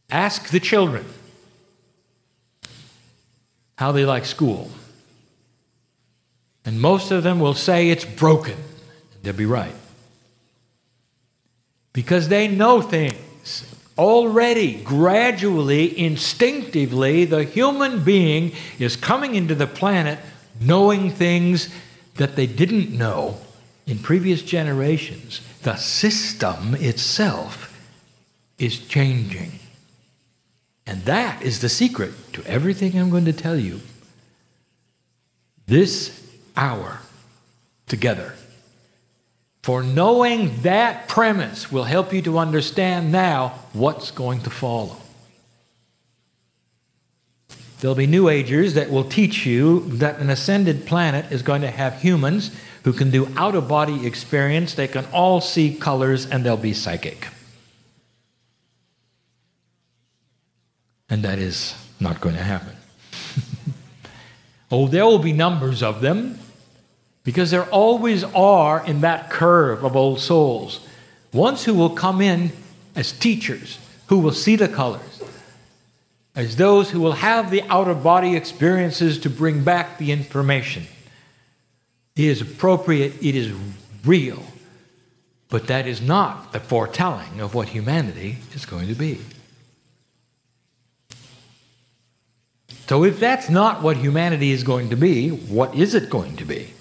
Ask 0.10 0.50
the 0.50 0.60
children 0.60 1.06
how 3.78 3.92
they 3.92 4.06
like 4.06 4.26
school. 4.26 4.70
And 6.64 6.82
most 6.82 7.12
of 7.12 7.24
them 7.24 7.40
will 7.40 7.54
say 7.54 7.90
it's 7.90 8.06
broken. 8.06 8.58
They'll 9.22 9.34
be 9.34 9.46
right. 9.46 9.76
Because 11.94 12.28
they 12.28 12.48
know 12.48 12.82
things. 12.82 13.72
Already, 13.98 14.82
gradually, 14.84 15.98
instinctively, 15.98 17.26
the 17.26 17.44
human 17.44 18.04
being 18.04 18.52
is 18.78 18.96
coming 18.96 19.36
into 19.36 19.56
the 19.56 19.68
planet 19.68 20.20
knowing 20.60 21.12
things 21.12 21.70
that 22.16 22.36
they 22.36 22.48
didn't 22.48 22.92
know 22.92 23.38
in 23.86 24.00
previous 24.00 24.42
generations. 24.42 25.42
The 25.64 25.76
system 25.76 26.76
itself 26.76 27.72
is 28.58 28.80
changing. 28.80 29.60
And 30.86 31.04
that 31.06 31.42
is 31.42 31.62
the 31.62 31.70
secret 31.70 32.12
to 32.34 32.44
everything 32.46 32.98
I'm 32.98 33.10
going 33.10 33.26
to 33.26 33.34
tell 33.34 33.58
you. 33.58 33.82
This 35.68 36.22
hour 36.56 37.00
together 37.88 38.34
for 39.64 39.82
knowing 39.82 40.62
that 40.62 41.08
premise 41.08 41.72
will 41.72 41.86
help 41.86 42.14
you 42.14 42.22
to 42.22 42.38
understand 42.38 43.12
now 43.12 43.50
what's 43.74 44.12
going 44.12 44.40
to 44.42 44.50
follow. 44.52 44.96
There'll 47.80 47.96
be 47.96 48.06
New 48.06 48.30
Agers 48.30 48.76
that 48.76 48.92
will 48.92 49.04
teach 49.04 49.46
you 49.46 49.82
that 49.98 50.20
an 50.20 50.30
ascended 50.30 50.86
planet 50.86 51.32
is 51.32 51.42
going 51.42 51.62
to 51.62 51.72
have 51.72 52.00
humans 52.00 52.52
who 52.84 52.94
can 52.94 53.10
do 53.10 53.28
out 53.36 53.56
of 53.56 53.68
body 53.68 54.06
experience, 54.06 54.76
they 54.76 54.88
can 54.88 55.06
all 55.12 55.42
see 55.42 55.74
colors, 55.74 56.28
and 56.28 56.46
they'll 56.46 56.58
be 56.58 56.74
psychic. 56.74 57.28
And 61.10 61.24
that 61.24 61.40
is 61.40 61.76
not 62.00 62.22
going 62.22 62.36
to 62.36 62.44
happen. 62.44 62.76
oh, 64.72 64.88
there 64.88 65.06
will 65.06 65.20
be 65.20 65.34
numbers 65.34 65.84
of 65.84 66.02
them, 66.02 66.40
because 67.24 67.52
there 67.52 67.66
always 67.66 68.24
are 68.24 68.86
in 68.86 69.02
that 69.02 69.30
curve 69.30 69.84
of 69.84 69.96
old 69.96 70.20
souls 70.20 70.80
ones 71.34 71.66
who 71.66 71.74
will 71.74 71.90
come 71.90 72.22
in 72.22 72.52
as 72.96 73.12
teachers, 73.12 73.78
who 74.08 74.20
will 74.20 74.32
see 74.32 74.56
the 74.56 74.70
colors, 74.70 75.22
as 76.34 76.56
those 76.56 76.90
who 76.90 77.02
will 77.02 77.12
have 77.12 77.52
the 77.52 77.62
out 77.64 77.90
of 77.90 78.02
body 78.02 78.36
experiences 78.36 79.20
to 79.20 79.30
bring 79.30 79.64
back 79.64 79.98
the 79.98 80.12
information. 80.12 80.84
It 82.16 82.24
is 82.24 82.42
appropriate, 82.42 83.22
it 83.22 83.36
is 83.36 83.54
real, 84.06 84.42
but 85.50 85.68
that 85.68 85.88
is 85.88 86.02
not 86.02 86.54
the 86.54 86.60
foretelling 86.62 87.42
of 87.42 87.54
what 87.54 87.68
humanity 87.68 88.38
is 88.54 88.66
going 88.66 88.88
to 88.88 88.96
be. 88.96 89.20
So, 92.88 93.04
if 93.04 93.20
that's 93.20 93.50
not 93.50 93.82
what 93.82 93.98
humanity 93.98 94.52
is 94.52 94.64
going 94.64 94.90
to 94.92 94.96
be, 94.96 95.30
what 95.30 95.74
is 95.74 95.96
it 95.96 96.10
going 96.10 96.36
to 96.38 96.46
be? 96.46 96.72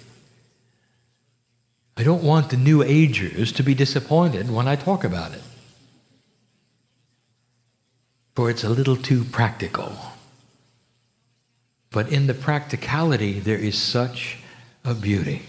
I 1.97 2.03
don't 2.03 2.23
want 2.23 2.49
the 2.49 2.57
New 2.57 2.83
Agers 2.83 3.51
to 3.53 3.63
be 3.63 3.73
disappointed 3.73 4.51
when 4.51 4.67
I 4.67 4.75
talk 4.75 5.03
about 5.03 5.33
it. 5.33 5.41
For 8.35 8.49
it's 8.49 8.63
a 8.63 8.69
little 8.69 8.97
too 8.97 9.23
practical. 9.23 9.95
But 11.89 12.11
in 12.11 12.27
the 12.27 12.33
practicality, 12.33 13.39
there 13.39 13.57
is 13.57 13.77
such 13.77 14.39
a 14.83 14.93
beauty. 14.93 15.43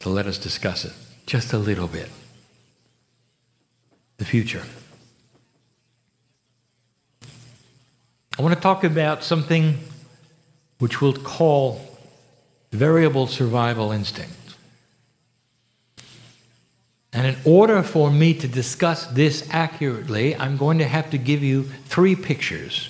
So 0.00 0.10
let 0.10 0.26
us 0.26 0.38
discuss 0.38 0.84
it 0.84 0.92
just 1.26 1.52
a 1.52 1.58
little 1.58 1.88
bit. 1.88 2.10
The 4.18 4.24
future. 4.24 4.62
I 8.38 8.42
want 8.42 8.54
to 8.54 8.60
talk 8.60 8.84
about 8.84 9.24
something 9.24 9.78
which 10.78 11.00
we'll 11.00 11.12
call 11.12 11.80
variable 12.70 13.26
survival 13.26 13.90
instinct. 13.90 14.32
And 17.12 17.26
in 17.26 17.36
order 17.44 17.82
for 17.82 18.12
me 18.12 18.34
to 18.34 18.46
discuss 18.46 19.06
this 19.06 19.48
accurately, 19.50 20.36
I'm 20.36 20.56
going 20.56 20.78
to 20.78 20.86
have 20.86 21.10
to 21.10 21.18
give 21.18 21.42
you 21.42 21.64
three 21.86 22.14
pictures 22.14 22.88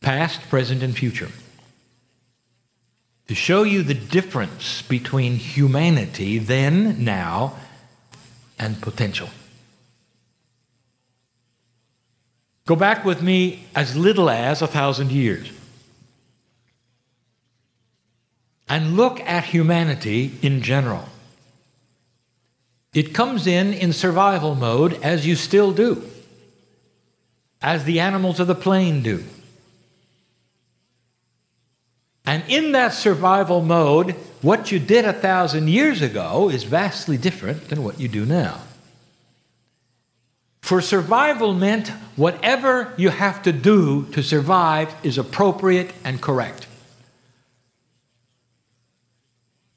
past, 0.00 0.48
present, 0.48 0.82
and 0.82 0.96
future 0.96 1.28
to 3.26 3.34
show 3.34 3.64
you 3.64 3.82
the 3.82 3.92
difference 3.92 4.80
between 4.80 5.34
humanity 5.34 6.38
then, 6.38 7.04
now, 7.04 7.58
and 8.58 8.80
potential. 8.80 9.28
Go 12.68 12.76
back 12.76 13.02
with 13.02 13.22
me 13.22 13.64
as 13.74 13.96
little 13.96 14.28
as 14.28 14.60
a 14.60 14.66
thousand 14.66 15.10
years. 15.10 15.50
And 18.68 18.94
look 18.94 19.20
at 19.20 19.44
humanity 19.44 20.32
in 20.42 20.60
general. 20.60 21.08
It 22.92 23.14
comes 23.14 23.46
in 23.46 23.72
in 23.72 23.94
survival 23.94 24.54
mode 24.54 25.02
as 25.02 25.26
you 25.26 25.34
still 25.34 25.72
do, 25.72 26.06
as 27.62 27.84
the 27.84 28.00
animals 28.00 28.38
of 28.38 28.48
the 28.48 28.54
plain 28.54 29.02
do. 29.02 29.24
And 32.26 32.44
in 32.48 32.72
that 32.72 32.92
survival 32.92 33.62
mode, 33.62 34.10
what 34.42 34.70
you 34.70 34.78
did 34.78 35.06
a 35.06 35.14
thousand 35.14 35.68
years 35.68 36.02
ago 36.02 36.50
is 36.50 36.64
vastly 36.64 37.16
different 37.16 37.70
than 37.70 37.82
what 37.82 37.98
you 37.98 38.08
do 38.08 38.26
now. 38.26 38.60
For 40.68 40.82
survival 40.82 41.54
meant 41.54 41.88
whatever 42.14 42.92
you 42.98 43.08
have 43.08 43.42
to 43.44 43.52
do 43.52 44.04
to 44.12 44.22
survive 44.22 44.94
is 45.02 45.16
appropriate 45.16 45.94
and 46.04 46.20
correct. 46.20 46.66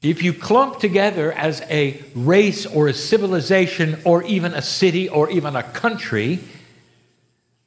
If 0.02 0.22
you 0.22 0.34
clump 0.34 0.80
together 0.80 1.32
as 1.32 1.62
a 1.70 1.98
race 2.14 2.66
or 2.66 2.88
a 2.88 2.92
civilization 2.92 4.02
or 4.04 4.22
even 4.24 4.52
a 4.52 4.60
city 4.60 5.08
or 5.08 5.30
even 5.30 5.56
a 5.56 5.62
country, 5.62 6.40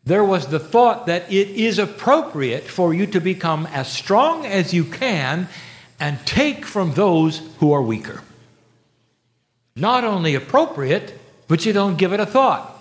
there 0.03 0.23
was 0.23 0.45
the 0.45 0.59
thought 0.59 1.07
that 1.07 1.23
it 1.33 1.47
is 1.49 1.79
appropriate 1.79 2.65
for 2.65 2.93
you 2.93 3.07
to 3.07 3.19
become 3.19 3.65
as 3.73 3.91
strong 3.91 4.45
as 4.45 4.71
you 4.71 4.83
can 4.83 5.47
and 5.99 6.23
take 6.27 6.63
from 6.63 6.93
those 6.93 7.41
who 7.57 7.71
are 7.71 7.81
weaker. 7.81 8.21
Not 9.75 10.03
only 10.03 10.35
appropriate, 10.35 11.19
but 11.47 11.65
you 11.65 11.73
don't 11.73 11.97
give 11.97 12.13
it 12.13 12.19
a 12.19 12.27
thought. 12.27 12.73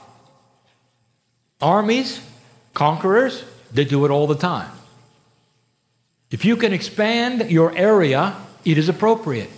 Armies, 1.61 2.21
conquerors, 2.73 3.45
they 3.73 3.85
do 3.85 4.05
it 4.05 4.11
all 4.11 4.27
the 4.27 4.35
time. 4.35 4.71
If 6.31 6.45
you 6.45 6.57
can 6.57 6.73
expand 6.73 7.51
your 7.51 7.77
area, 7.77 8.37
it 8.65 8.79
is 8.79 8.89
appropriate. 8.89 9.51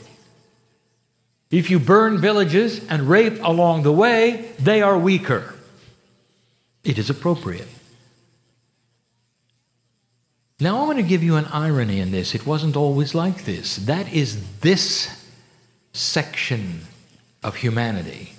If 1.50 1.70
you 1.70 1.78
burn 1.78 2.18
villages 2.18 2.84
and 2.88 3.08
rape 3.08 3.42
along 3.42 3.82
the 3.82 3.92
way, 3.92 4.50
they 4.58 4.82
are 4.82 4.98
weaker 4.98 5.54
it 6.86 6.98
is 6.98 7.10
appropriate. 7.10 7.68
Now, 10.60 10.78
I'm 10.78 10.86
going 10.86 10.96
to 10.96 11.02
give 11.02 11.22
you 11.22 11.36
an 11.36 11.46
irony 11.46 12.00
in 12.00 12.12
this. 12.12 12.34
It 12.34 12.46
wasn't 12.46 12.76
always 12.76 13.14
like 13.14 13.44
this. 13.44 13.76
That 13.76 14.10
is 14.10 14.60
this 14.60 15.28
section 15.92 16.82
of 17.42 17.56
humanity. 17.56 18.32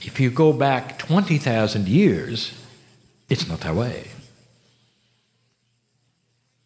If 0.00 0.18
you 0.18 0.30
go 0.30 0.52
back 0.52 0.98
20,000 0.98 1.86
years, 1.86 2.54
it's 3.30 3.48
not 3.48 3.60
that 3.60 3.74
way. 3.74 4.08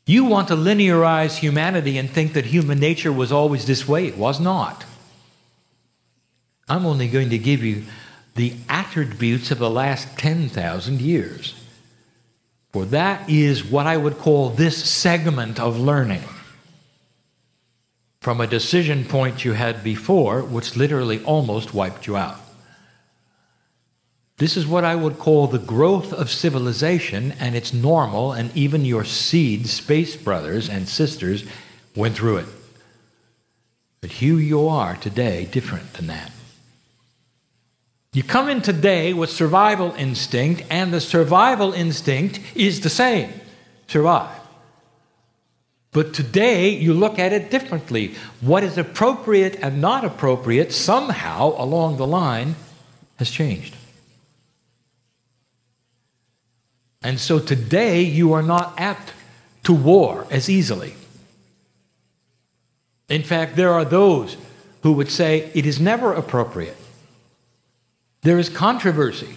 You 0.06 0.24
want 0.24 0.48
to 0.48 0.54
linearize 0.54 1.36
humanity 1.36 1.96
and 1.96 2.10
think 2.10 2.34
that 2.34 2.44
human 2.44 2.78
nature 2.78 3.12
was 3.12 3.32
always 3.32 3.66
this 3.66 3.86
way. 3.86 4.06
It 4.06 4.18
was 4.18 4.40
not. 4.40 4.84
I'm 6.68 6.84
only 6.84 7.08
going 7.08 7.30
to 7.30 7.38
give 7.38 7.62
you 7.62 7.84
the 8.34 8.54
attributes 8.68 9.50
of 9.50 9.58
the 9.58 9.70
last 9.70 10.18
10,000 10.18 11.00
years. 11.00 11.54
For 12.72 12.84
that 12.86 13.30
is 13.30 13.64
what 13.64 13.86
I 13.86 13.96
would 13.96 14.18
call 14.18 14.50
this 14.50 14.90
segment 14.90 15.60
of 15.60 15.78
learning. 15.78 16.24
From 18.20 18.40
a 18.40 18.46
decision 18.46 19.04
point 19.04 19.44
you 19.44 19.52
had 19.52 19.84
before, 19.84 20.42
which 20.42 20.76
literally 20.76 21.22
almost 21.24 21.72
wiped 21.72 22.06
you 22.06 22.16
out. 22.16 22.40
This 24.38 24.56
is 24.56 24.66
what 24.66 24.84
I 24.84 24.96
would 24.96 25.18
call 25.18 25.46
the 25.46 25.60
growth 25.60 26.12
of 26.12 26.28
civilization, 26.28 27.32
and 27.38 27.54
it's 27.54 27.72
normal, 27.72 28.32
and 28.32 28.54
even 28.56 28.84
your 28.84 29.04
seed, 29.04 29.68
space 29.68 30.16
brothers 30.16 30.68
and 30.68 30.88
sisters, 30.88 31.44
went 31.94 32.16
through 32.16 32.38
it. 32.38 32.46
But 34.00 34.10
here 34.10 34.38
you 34.38 34.66
are 34.68 34.96
today, 34.96 35.44
different 35.44 35.92
than 35.92 36.08
that. 36.08 36.32
You 38.12 38.24
come 38.24 38.48
in 38.48 38.60
today 38.60 39.12
with 39.12 39.30
survival 39.30 39.94
instinct, 39.96 40.64
and 40.68 40.92
the 40.92 41.00
survival 41.00 41.72
instinct 41.72 42.40
is 42.56 42.80
the 42.80 42.90
same 42.90 43.32
survive. 43.86 44.36
But 45.92 46.12
today, 46.12 46.70
you 46.70 46.92
look 46.92 47.20
at 47.20 47.32
it 47.32 47.52
differently. 47.52 48.16
What 48.40 48.64
is 48.64 48.76
appropriate 48.78 49.54
and 49.62 49.80
not 49.80 50.04
appropriate, 50.04 50.72
somehow 50.72 51.54
along 51.56 51.98
the 51.98 52.06
line, 52.06 52.56
has 53.20 53.30
changed. 53.30 53.76
And 57.04 57.20
so 57.20 57.38
today, 57.38 58.02
you 58.02 58.32
are 58.32 58.42
not 58.42 58.74
apt 58.78 59.12
to 59.64 59.72
war 59.72 60.26
as 60.30 60.50
easily. 60.50 60.94
In 63.08 63.22
fact, 63.22 63.54
there 63.54 63.72
are 63.72 63.84
those 63.84 64.36
who 64.82 64.94
would 64.94 65.10
say 65.10 65.52
it 65.54 65.66
is 65.66 65.78
never 65.78 66.12
appropriate 66.12 66.76
there 68.24 68.38
is 68.38 68.48
controversy. 68.48 69.36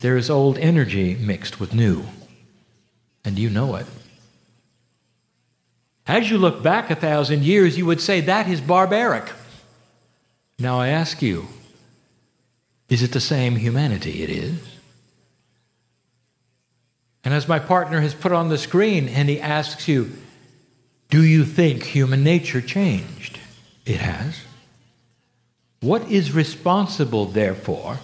There 0.00 0.16
is 0.16 0.30
old 0.30 0.56
energy 0.56 1.14
mixed 1.14 1.60
with 1.60 1.74
new. 1.74 2.04
And 3.24 3.38
you 3.38 3.50
know 3.50 3.76
it. 3.76 3.86
As 6.06 6.30
you 6.30 6.38
look 6.38 6.62
back 6.62 6.90
a 6.90 6.94
thousand 6.94 7.44
years, 7.44 7.76
you 7.76 7.84
would 7.84 8.00
say 8.00 8.22
that 8.22 8.48
is 8.48 8.62
barbaric. 8.62 9.30
Now 10.58 10.80
I 10.80 10.88
ask 10.88 11.20
you, 11.20 11.46
is 12.88 13.02
it 13.02 13.12
the 13.12 13.20
same 13.20 13.56
humanity? 13.56 14.22
It 14.22 14.30
is. 14.30 14.77
And 17.28 17.34
as 17.34 17.46
my 17.46 17.58
partner 17.58 18.00
has 18.00 18.14
put 18.14 18.32
on 18.32 18.48
the 18.48 18.56
screen, 18.56 19.06
and 19.06 19.28
he 19.28 19.38
asks 19.38 19.86
you, 19.86 20.10
do 21.10 21.22
you 21.22 21.44
think 21.44 21.82
human 21.82 22.24
nature 22.24 22.62
changed? 22.62 23.38
It 23.84 23.98
has. 23.98 24.40
What 25.80 26.10
is 26.10 26.32
responsible, 26.32 27.26
therefore, 27.26 27.98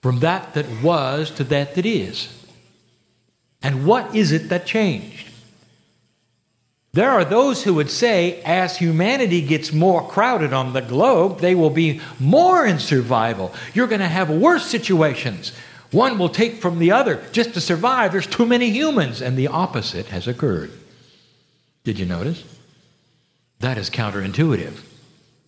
from 0.00 0.20
that 0.20 0.54
that 0.54 0.66
was 0.80 1.32
to 1.32 1.42
that 1.42 1.74
that 1.74 1.84
is? 1.84 2.28
And 3.64 3.84
what 3.84 4.14
is 4.14 4.30
it 4.30 4.48
that 4.50 4.64
changed? 4.64 5.28
There 6.92 7.10
are 7.10 7.24
those 7.24 7.64
who 7.64 7.74
would 7.74 7.90
say, 7.90 8.40
as 8.42 8.76
humanity 8.76 9.40
gets 9.42 9.72
more 9.72 10.06
crowded 10.06 10.52
on 10.52 10.72
the 10.72 10.82
globe, 10.82 11.40
they 11.40 11.56
will 11.56 11.68
be 11.68 12.00
more 12.20 12.64
in 12.64 12.78
survival. 12.78 13.52
You're 13.74 13.88
going 13.88 13.98
to 13.98 14.06
have 14.06 14.30
worse 14.30 14.66
situations. 14.66 15.52
One 15.90 16.18
will 16.18 16.28
take 16.28 16.56
from 16.56 16.78
the 16.78 16.92
other 16.92 17.24
just 17.32 17.54
to 17.54 17.60
survive. 17.60 18.12
There's 18.12 18.26
too 18.26 18.46
many 18.46 18.70
humans. 18.70 19.20
And 19.20 19.36
the 19.36 19.48
opposite 19.48 20.06
has 20.06 20.28
occurred. 20.28 20.70
Did 21.84 21.98
you 21.98 22.06
notice? 22.06 22.44
That 23.58 23.76
is 23.76 23.90
counterintuitive 23.90 24.84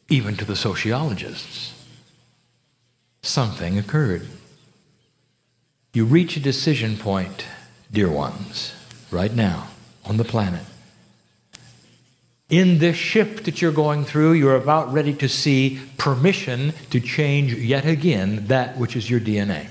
even 0.08 0.36
to 0.36 0.44
the 0.44 0.56
sociologists. 0.56 1.72
Something 3.22 3.78
occurred. 3.78 4.26
You 5.94 6.04
reach 6.04 6.36
a 6.36 6.40
decision 6.40 6.96
point, 6.96 7.46
dear 7.90 8.10
ones, 8.10 8.74
right 9.10 9.32
now 9.32 9.68
on 10.04 10.16
the 10.16 10.24
planet. 10.24 10.62
In 12.50 12.78
this 12.78 12.96
shift 12.96 13.44
that 13.44 13.62
you're 13.62 13.72
going 13.72 14.04
through, 14.04 14.32
you're 14.32 14.56
about 14.56 14.92
ready 14.92 15.14
to 15.14 15.28
see 15.28 15.80
permission 15.96 16.74
to 16.90 17.00
change 17.00 17.54
yet 17.54 17.86
again 17.86 18.46
that 18.48 18.76
which 18.76 18.96
is 18.96 19.08
your 19.08 19.20
DNA. 19.20 19.68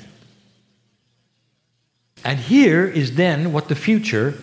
And 2.23 2.39
here 2.39 2.85
is 2.85 3.15
then 3.15 3.51
what 3.51 3.67
the 3.67 3.75
future 3.75 4.35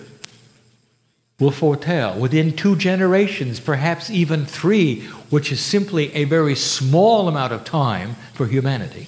will 1.39 1.51
foretell. 1.51 2.19
Within 2.19 2.57
two 2.57 2.77
generations, 2.77 3.61
perhaps 3.61 4.11
even 4.11 4.45
three, 4.45 5.03
which 5.31 5.53
is 5.53 5.61
simply 5.61 6.13
a 6.15 6.25
very 6.25 6.57
small 6.57 7.29
amount 7.29 7.53
of 7.53 7.65
time 7.65 8.17
for 8.35 8.47
humanity, 8.47 9.07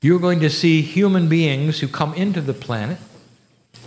you're 0.00 0.20
going 0.20 0.40
to 0.40 0.50
see 0.50 0.82
human 0.82 1.28
beings 1.28 1.80
who 1.80 1.88
come 1.88 2.12
into 2.14 2.40
the 2.40 2.52
planet, 2.52 2.98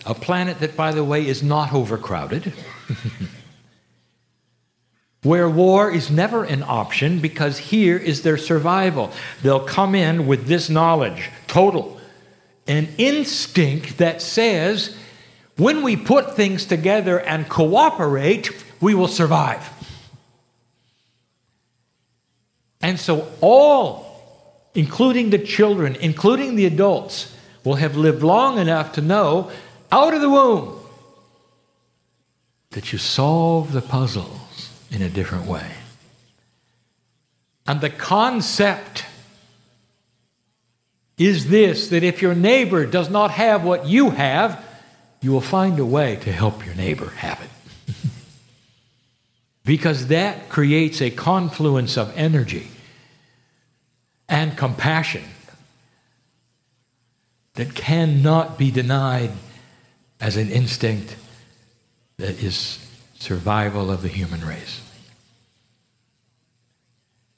a 0.06 0.16
planet 0.16 0.60
that, 0.60 0.76
by 0.76 0.92
the 0.92 1.04
way, 1.04 1.26
is 1.26 1.44
not 1.44 1.72
overcrowded. 1.74 2.54
where 5.28 5.50
war 5.50 5.92
is 5.92 6.10
never 6.10 6.44
an 6.46 6.64
option 6.64 7.20
because 7.20 7.58
here 7.58 7.98
is 7.98 8.22
their 8.22 8.38
survival. 8.38 9.12
They'll 9.44 9.66
come 9.66 9.94
in 9.94 10.26
with 10.26 10.48
this 10.48 10.70
knowledge, 10.70 11.30
total 11.48 11.98
an 12.68 12.90
instinct 12.98 13.98
that 13.98 14.22
says 14.22 14.96
when 15.58 15.82
we 15.82 15.96
put 15.96 16.36
things 16.36 16.66
together 16.66 17.20
and 17.20 17.48
cooperate, 17.50 18.52
we 18.82 18.94
will 18.94 19.08
survive. 19.08 19.68
And 22.82 23.00
so 23.00 23.28
all, 23.42 24.22
including 24.76 25.32
the 25.32 25.40
children, 25.40 25.96
including 25.96 26.56
the 26.56 26.66
adults, 26.66 27.34
will 27.64 27.76
have 27.76 27.98
lived 27.98 28.22
long 28.22 28.60
enough 28.60 28.94
to 28.94 29.02
know 29.02 29.52
out 29.92 30.14
of 30.14 30.22
the 30.22 30.30
womb 30.30 30.80
that 32.72 32.94
you 32.94 33.00
solve 33.00 33.72
the 33.72 33.82
puzzles 33.82 34.47
in 34.92 35.02
a 35.02 35.10
different 35.10 35.46
way. 35.46 35.70
And 37.66 37.82
the 37.82 37.90
concept 37.90 39.06
is 41.18 41.50
this 41.50 41.90
that 41.90 42.04
if 42.04 42.22
your 42.22 42.36
neighbor 42.36 42.86
does 42.86 43.10
not 43.10 43.32
have 43.32 43.64
what 43.64 43.86
you 43.88 44.12
have, 44.12 44.64
you 45.22 45.32
will 45.32 45.42
find 45.42 45.80
a 45.80 45.86
way 45.86 46.16
to 46.18 46.32
help 46.32 46.66
your 46.66 46.76
neighbor 46.76 47.10
have 47.18 47.42
it. 47.42 47.96
because 49.66 50.08
that 50.08 50.50
creates 50.50 51.02
a 51.02 51.10
confluence 51.10 51.98
of 51.98 52.16
energy 52.16 52.68
and 54.30 54.58
compassion 54.58 55.24
that 57.56 57.74
cannot 57.74 58.58
be 58.58 58.70
denied 58.70 59.32
as 60.22 60.38
an 60.38 60.50
instinct 60.52 61.16
that 62.18 62.42
is 62.42 62.87
survival 63.28 63.92
of 63.92 64.02
the 64.02 64.08
human 64.08 64.40
race. 64.40 64.82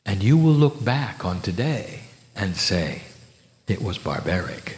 And 0.06 0.22
you 0.22 0.38
will 0.38 0.54
look 0.54 0.86
back 0.86 1.26
on 1.26 1.42
today 1.42 2.02
and 2.36 2.56
say, 2.56 3.02
it 3.68 3.82
was 3.82 3.98
barbaric. 3.98 4.78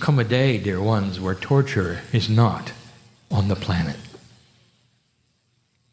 Come 0.00 0.18
a 0.18 0.24
day, 0.24 0.58
dear 0.58 0.80
ones, 0.80 1.20
where 1.20 1.36
torture 1.36 2.00
is 2.12 2.28
not 2.28 2.72
on 3.30 3.46
the 3.46 3.54
planet, 3.54 3.96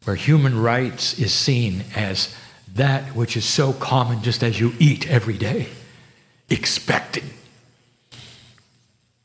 where 0.02 0.16
human 0.16 0.60
rights 0.60 1.16
is 1.20 1.32
seen 1.32 1.84
as 1.94 2.34
that 2.74 3.14
which 3.14 3.36
is 3.36 3.44
so 3.44 3.72
common 3.72 4.24
just 4.24 4.42
as 4.42 4.58
you 4.58 4.72
eat 4.80 5.08
every 5.08 5.38
day, 5.38 5.68
expected, 6.50 7.24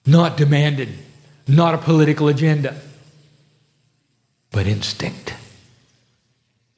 not 0.06 0.38
demanded, 0.38 0.90
not 1.50 1.74
a 1.74 1.78
political 1.78 2.28
agenda, 2.28 2.80
but 4.52 4.68
instinct. 4.68 5.34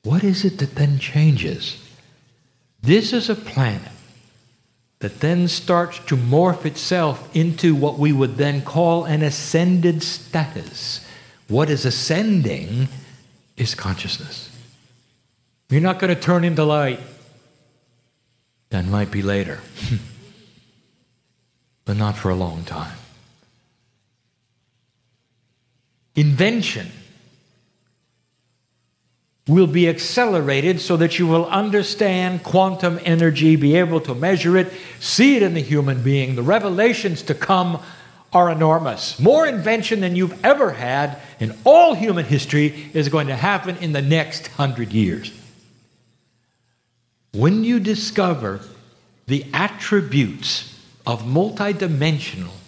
What 0.04 0.24
is 0.24 0.46
it 0.46 0.58
that 0.60 0.76
then 0.76 0.98
changes? 0.98 1.78
This 2.82 3.14
is 3.14 3.30
a 3.30 3.36
planet 3.36 3.92
that 5.00 5.20
then 5.20 5.48
starts 5.48 6.00
to 6.00 6.16
morph 6.16 6.66
itself 6.66 7.36
into 7.36 7.76
what 7.76 7.98
we 7.98 8.14
would 8.14 8.38
then 8.38 8.62
call 8.62 9.04
an 9.06 9.22
ascended 9.24 10.02
status. 10.02 11.06
What 11.48 11.70
is 11.70 11.86
ascending 11.86 12.88
is 13.58 13.76
consciousness. 13.76 14.50
You're 15.70 15.82
not 15.82 16.00
going 16.00 16.14
to 16.14 16.20
turn 16.20 16.44
into 16.44 16.64
light. 16.64 17.00
That 18.70 18.86
might 18.86 19.12
be 19.12 19.22
later, 19.22 19.60
but 21.86 21.98
not 21.98 22.16
for 22.16 22.30
a 22.30 22.36
long 22.36 22.64
time. 22.64 22.98
Invention 26.22 26.92
will 29.48 29.66
be 29.66 29.90
accelerated 29.90 30.80
so 30.80 30.96
that 30.98 31.18
you 31.18 31.26
will 31.26 31.48
understand 31.48 32.44
quantum 32.44 33.00
energy, 33.04 33.56
be 33.56 33.76
able 33.76 34.00
to 34.02 34.14
measure 34.14 34.56
it, 34.56 34.72
see 35.00 35.36
it 35.36 35.42
in 35.42 35.56
the 35.56 35.62
human 35.62 36.04
being. 36.04 36.36
The 36.36 36.44
revelations 36.44 37.24
to 37.24 37.34
come 37.34 37.80
are 38.32 38.52
enormous. 38.52 39.20
More 39.20 39.48
invention 39.48 40.00
than 40.00 40.16
you've 40.16 40.46
ever 40.46 40.74
had 40.74 41.18
in 41.40 41.58
all 41.64 41.96
human 41.96 42.26
history 42.26 42.92
is 42.94 43.10
going 43.10 43.26
to 43.26 43.36
happen 43.36 43.78
in 43.78 43.92
the 43.92 44.04
next 44.04 44.46
hundred 44.46 44.94
years. 44.94 45.34
When 47.34 47.64
you 47.64 47.80
discover 47.80 48.60
the 49.26 49.48
attributes 49.56 50.80
of 51.08 51.24
multidimensional 51.24 52.61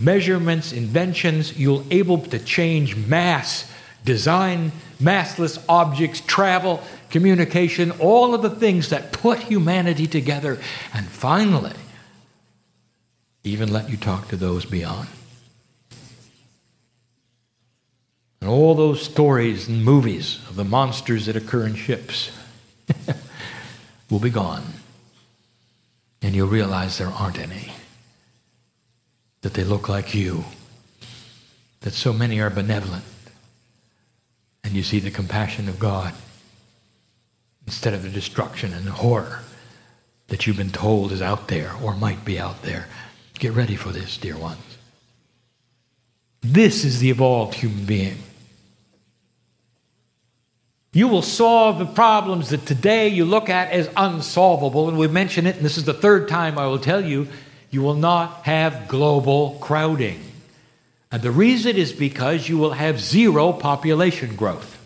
measurements, 0.00 0.72
inventions, 0.72 1.58
you'll 1.58 1.84
able 1.90 2.18
to 2.18 2.38
change 2.38 2.94
mass, 2.96 3.70
design 4.04 4.70
massless 5.00 5.62
objects, 5.68 6.20
travel, 6.20 6.82
communication, 7.10 7.90
all 7.92 8.34
of 8.34 8.42
the 8.42 8.50
things 8.50 8.90
that 8.90 9.12
put 9.12 9.38
humanity 9.40 10.06
together, 10.06 10.58
and 10.94 11.06
finally, 11.06 11.74
even 13.44 13.72
let 13.72 13.90
you 13.90 13.96
talk 13.96 14.28
to 14.28 14.36
those 14.36 14.64
beyond. 14.64 15.08
And 18.40 18.48
all 18.48 18.76
those 18.76 19.02
stories 19.02 19.66
and 19.68 19.84
movies 19.84 20.38
of 20.48 20.54
the 20.54 20.64
monsters 20.64 21.26
that 21.26 21.34
occur 21.34 21.66
in 21.66 21.74
ships 21.74 22.30
will 24.10 24.20
be 24.20 24.30
gone. 24.30 24.62
And 26.22 26.36
you'll 26.36 26.48
realize 26.48 26.98
there 26.98 27.08
aren't 27.08 27.38
any. 27.38 27.72
That 29.42 29.54
they 29.54 29.64
look 29.64 29.88
like 29.88 30.14
you. 30.14 30.44
That 31.80 31.94
so 31.94 32.12
many 32.12 32.40
are 32.40 32.50
benevolent 32.50 33.04
and 34.68 34.76
you 34.76 34.82
see 34.82 34.98
the 35.00 35.10
compassion 35.10 35.68
of 35.68 35.78
God 35.78 36.12
instead 37.66 37.94
of 37.94 38.02
the 38.02 38.10
destruction 38.10 38.74
and 38.74 38.86
the 38.86 38.90
horror 38.92 39.40
that 40.26 40.46
you've 40.46 40.58
been 40.58 40.70
told 40.70 41.10
is 41.10 41.22
out 41.22 41.48
there 41.48 41.72
or 41.82 41.94
might 41.94 42.22
be 42.24 42.38
out 42.38 42.62
there. 42.62 42.86
Get 43.38 43.52
ready 43.52 43.76
for 43.76 43.90
this, 43.90 44.18
dear 44.18 44.36
ones. 44.36 44.60
This 46.42 46.84
is 46.84 47.00
the 47.00 47.08
evolved 47.08 47.54
human 47.54 47.86
being. 47.86 48.18
You 50.92 51.08
will 51.08 51.22
solve 51.22 51.78
the 51.78 51.86
problems 51.86 52.50
that 52.50 52.66
today 52.66 53.08
you 53.08 53.24
look 53.24 53.48
at 53.48 53.70
as 53.70 53.88
unsolvable, 53.96 54.88
and 54.88 54.98
we 54.98 55.06
mention 55.06 55.46
it, 55.46 55.56
and 55.56 55.64
this 55.64 55.78
is 55.78 55.84
the 55.84 55.94
third 55.94 56.28
time 56.28 56.58
I 56.58 56.66
will 56.66 56.78
tell 56.78 57.04
you, 57.04 57.28
you 57.70 57.82
will 57.82 57.94
not 57.94 58.44
have 58.44 58.88
global 58.88 59.58
crowding. 59.60 60.20
And 61.10 61.22
the 61.22 61.30
reason 61.30 61.76
is 61.76 61.92
because 61.92 62.48
you 62.48 62.58
will 62.58 62.72
have 62.72 63.00
zero 63.00 63.52
population 63.52 64.36
growth. 64.36 64.76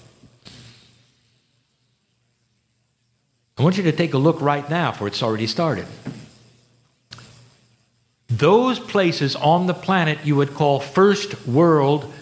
I 3.59 3.63
want 3.63 3.77
you 3.77 3.83
to 3.85 3.93
take 3.93 4.15
a 4.15 4.19
look 4.19 4.41
right 4.41 4.69
now, 4.69 4.93
for 4.93 5.07
it's 5.07 5.23
already 5.23 5.47
started. 5.47 5.87
Those 8.29 8.79
places 8.79 9.37
on 9.37 9.67
the 9.67 9.75
planet 9.75 10.21
you 10.25 10.37
would 10.37 10.55
call 10.55 10.81
first 10.81 11.47
world, 11.47 12.13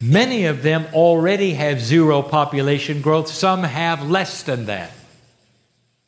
many 0.00 0.46
of 0.46 0.62
them 0.62 0.86
already 0.94 1.54
have 1.54 1.80
zero 1.80 2.22
population 2.22 3.02
growth, 3.02 3.28
some 3.28 3.64
have 3.64 4.08
less 4.08 4.42
than 4.42 4.66
that. 4.66 4.90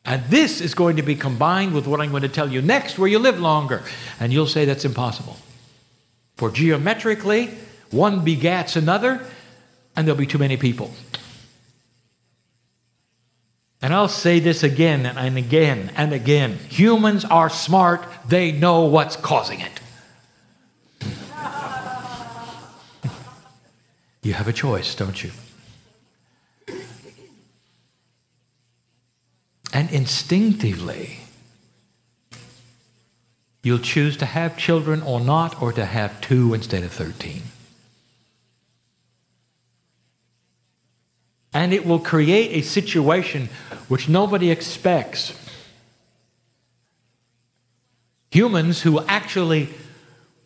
And 0.05 0.23
this 0.25 0.61
is 0.61 0.73
going 0.73 0.95
to 0.95 1.03
be 1.03 1.15
combined 1.15 1.73
with 1.73 1.85
what 1.85 2.01
I'm 2.01 2.09
going 2.11 2.23
to 2.23 2.29
tell 2.29 2.51
you 2.51 2.61
next, 2.61 2.97
where 2.97 3.07
you 3.07 3.19
live 3.19 3.39
longer. 3.39 3.83
And 4.19 4.33
you'll 4.33 4.47
say 4.47 4.65
that's 4.65 4.85
impossible. 4.85 5.37
For 6.37 6.49
geometrically, 6.49 7.49
one 7.91 8.25
begats 8.25 8.75
another, 8.75 9.25
and 9.95 10.07
there'll 10.07 10.17
be 10.17 10.25
too 10.25 10.37
many 10.37 10.57
people. 10.57 10.91
And 13.81 13.93
I'll 13.93 14.07
say 14.07 14.39
this 14.39 14.63
again 14.63 15.05
and 15.05 15.37
again 15.37 15.91
and 15.95 16.11
again. 16.13 16.57
Humans 16.69 17.25
are 17.25 17.49
smart, 17.49 18.05
they 18.27 18.51
know 18.51 18.85
what's 18.85 19.15
causing 19.15 19.61
it. 19.61 19.71
you 24.21 24.33
have 24.33 24.47
a 24.47 24.53
choice, 24.53 24.95
don't 24.95 25.23
you? 25.23 25.31
And 29.73 29.89
instinctively, 29.91 31.19
You'll 33.61 33.79
choose 33.79 34.15
to 34.17 34.25
have 34.25 34.57
children 34.57 35.01
or 35.01 35.19
not, 35.19 35.61
or 35.61 35.73
to 35.73 35.85
have 35.85 36.21
two 36.21 36.53
instead 36.53 36.83
of 36.83 36.91
13. 36.91 37.41
And 41.53 41.73
it 41.73 41.85
will 41.85 41.99
create 41.99 42.51
a 42.51 42.65
situation 42.65 43.49
which 43.87 44.07
nobody 44.07 44.49
expects. 44.49 45.33
Humans 48.31 48.81
who 48.81 48.99
actually 49.01 49.69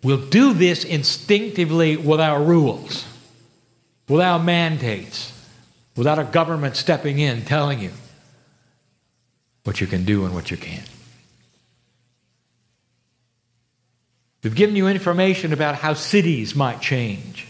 will 0.01 0.25
do 0.29 0.53
this 0.53 0.83
instinctively 0.83 1.97
without 1.97 2.45
rules, 2.45 3.05
without 4.07 4.43
mandates, 4.43 5.31
without 5.95 6.17
a 6.17 6.23
government 6.23 6.75
stepping 6.77 7.19
in 7.19 7.43
telling 7.45 7.79
you 7.79 7.91
what 9.63 9.79
you 9.81 9.87
can 9.87 10.05
do 10.05 10.25
and 10.25 10.33
what 10.33 10.51
you 10.51 10.57
can't. 10.57 10.89
We've 14.43 14.55
given 14.55 14.75
you 14.75 14.87
information 14.87 15.53
about 15.53 15.75
how 15.75 15.93
cities 15.93 16.53
might 16.53 16.81
change. 16.81 17.47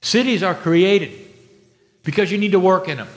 Cities 0.00 0.42
are 0.42 0.54
created 0.54 1.12
because 2.04 2.30
you 2.30 2.38
need 2.38 2.52
to 2.52 2.60
work 2.60 2.88
in 2.88 2.98
them. 2.98 3.08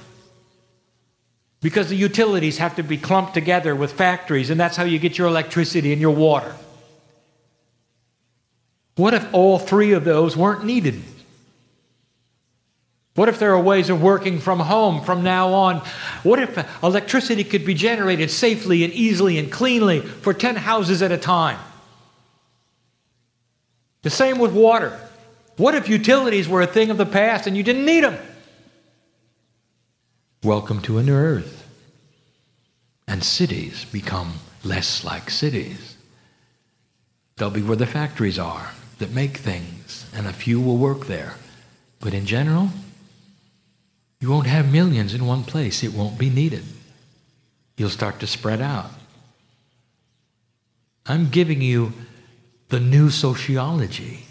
Because 1.62 1.89
the 1.89 1.96
utilities 1.96 2.58
have 2.58 2.76
to 2.76 2.84
be 2.84 2.98
clumped 2.98 3.36
together 3.36 3.76
with 3.76 3.94
factories, 3.94 4.50
and 4.50 4.60
that's 4.60 4.76
how 4.76 4.84
you 4.84 5.00
get 5.00 5.18
your 5.18 5.28
electricity 5.28 5.94
and 5.94 6.02
your 6.02 6.12
water. 6.12 6.54
What 8.96 9.13
if 9.13 9.34
all 9.34 9.60
three 9.60 9.94
of 9.94 10.04
those 10.04 10.36
weren't 10.36 10.66
needed? 10.66 11.02
What 13.15 13.30
if 13.30 13.38
there 13.38 13.54
are 13.54 13.62
ways 13.62 13.89
of 13.89 14.02
working 14.02 14.39
from 14.39 14.60
home 14.60 15.04
from 15.04 15.23
now 15.23 15.54
on? 15.54 15.78
What 16.23 16.39
if 16.39 16.84
electricity 16.84 17.43
could 17.43 17.63
be 17.63 17.76
generated 17.76 18.32
safely 18.32 18.84
and 18.84 18.91
easily 18.91 19.38
and 19.38 19.52
cleanly 19.52 20.02
for 20.02 20.34
10 20.34 20.56
houses 20.56 21.04
at 21.04 21.12
a 21.12 21.17
time? 21.17 21.60
The 24.02 24.10
same 24.10 24.39
with 24.39 24.52
water. 24.52 24.99
What 25.58 25.76
if 25.76 25.88
utilities 25.88 26.49
were 26.49 26.62
a 26.62 26.67
thing 26.67 26.89
of 26.89 26.97
the 26.97 27.06
past 27.06 27.45
and 27.45 27.56
you 27.56 27.62
didn't 27.62 27.86
need 27.86 28.04
them? 28.04 28.17
Welcome 30.43 30.82
to 30.82 30.97
a 30.97 31.04
new 31.04 31.13
earth. 31.13 31.67
And 33.08 33.23
cities 33.23 33.86
become 33.86 34.39
less 34.63 35.04
like 35.04 35.30
cities. 35.30 35.97
They'll 37.38 37.52
be 37.52 37.62
where 37.62 37.78
the 37.78 37.86
factories 37.86 38.39
are 38.39 38.71
that 38.97 39.12
make 39.12 39.38
things, 39.38 40.10
and 40.13 40.26
a 40.26 40.34
few 40.34 40.60
will 40.60 40.78
work 40.78 41.06
there. 41.06 41.36
But 41.99 42.13
in 42.13 42.26
general, 42.26 42.69
you 44.24 44.30
won't 44.30 44.48
have 44.48 44.72
millions 44.72 45.14
in 45.14 45.26
one 45.26 45.44
place. 45.44 45.84
It 45.84 45.94
won't 45.94 46.18
be 46.18 46.30
needed. 46.30 46.64
You'll 47.76 47.90
start 47.90 48.22
to 48.22 48.26
spread 48.26 48.62
out. 48.62 48.90
I'm 51.06 51.30
giving 51.30 51.62
you 51.62 51.92
the 52.70 52.80
new 52.80 53.10
sociology. 53.10 54.24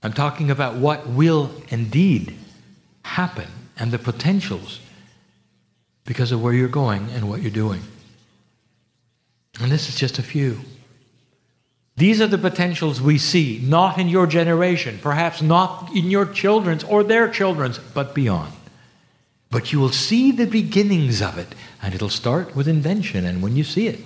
I'm 0.00 0.12
talking 0.12 0.52
about 0.52 0.76
what 0.76 1.08
will 1.08 1.50
indeed 1.70 2.36
happen 3.02 3.48
and 3.76 3.90
the 3.90 3.98
potentials 3.98 4.78
because 6.04 6.30
of 6.30 6.40
where 6.40 6.52
you're 6.52 6.68
going 6.68 7.08
and 7.10 7.28
what 7.28 7.42
you're 7.42 7.50
doing. 7.50 7.82
And 9.60 9.72
this 9.72 9.88
is 9.88 9.96
just 9.96 10.20
a 10.20 10.22
few. 10.22 10.60
These 11.96 12.20
are 12.20 12.28
the 12.28 12.38
potentials 12.38 13.02
we 13.02 13.18
see, 13.18 13.60
not 13.60 13.98
in 13.98 14.08
your 14.08 14.28
generation, 14.28 15.00
perhaps 15.02 15.42
not 15.42 15.90
in 15.96 16.12
your 16.12 16.26
children's 16.26 16.84
or 16.84 17.02
their 17.02 17.28
children's, 17.28 17.80
but 17.80 18.14
beyond. 18.14 18.52
But 19.50 19.72
you 19.72 19.80
will 19.80 19.92
see 19.92 20.30
the 20.30 20.46
beginnings 20.46 21.22
of 21.22 21.38
it, 21.38 21.54
and 21.82 21.94
it'll 21.94 22.10
start 22.10 22.54
with 22.54 22.68
invention, 22.68 23.24
and 23.24 23.42
when 23.42 23.56
you 23.56 23.64
see 23.64 23.86
it, 23.88 24.00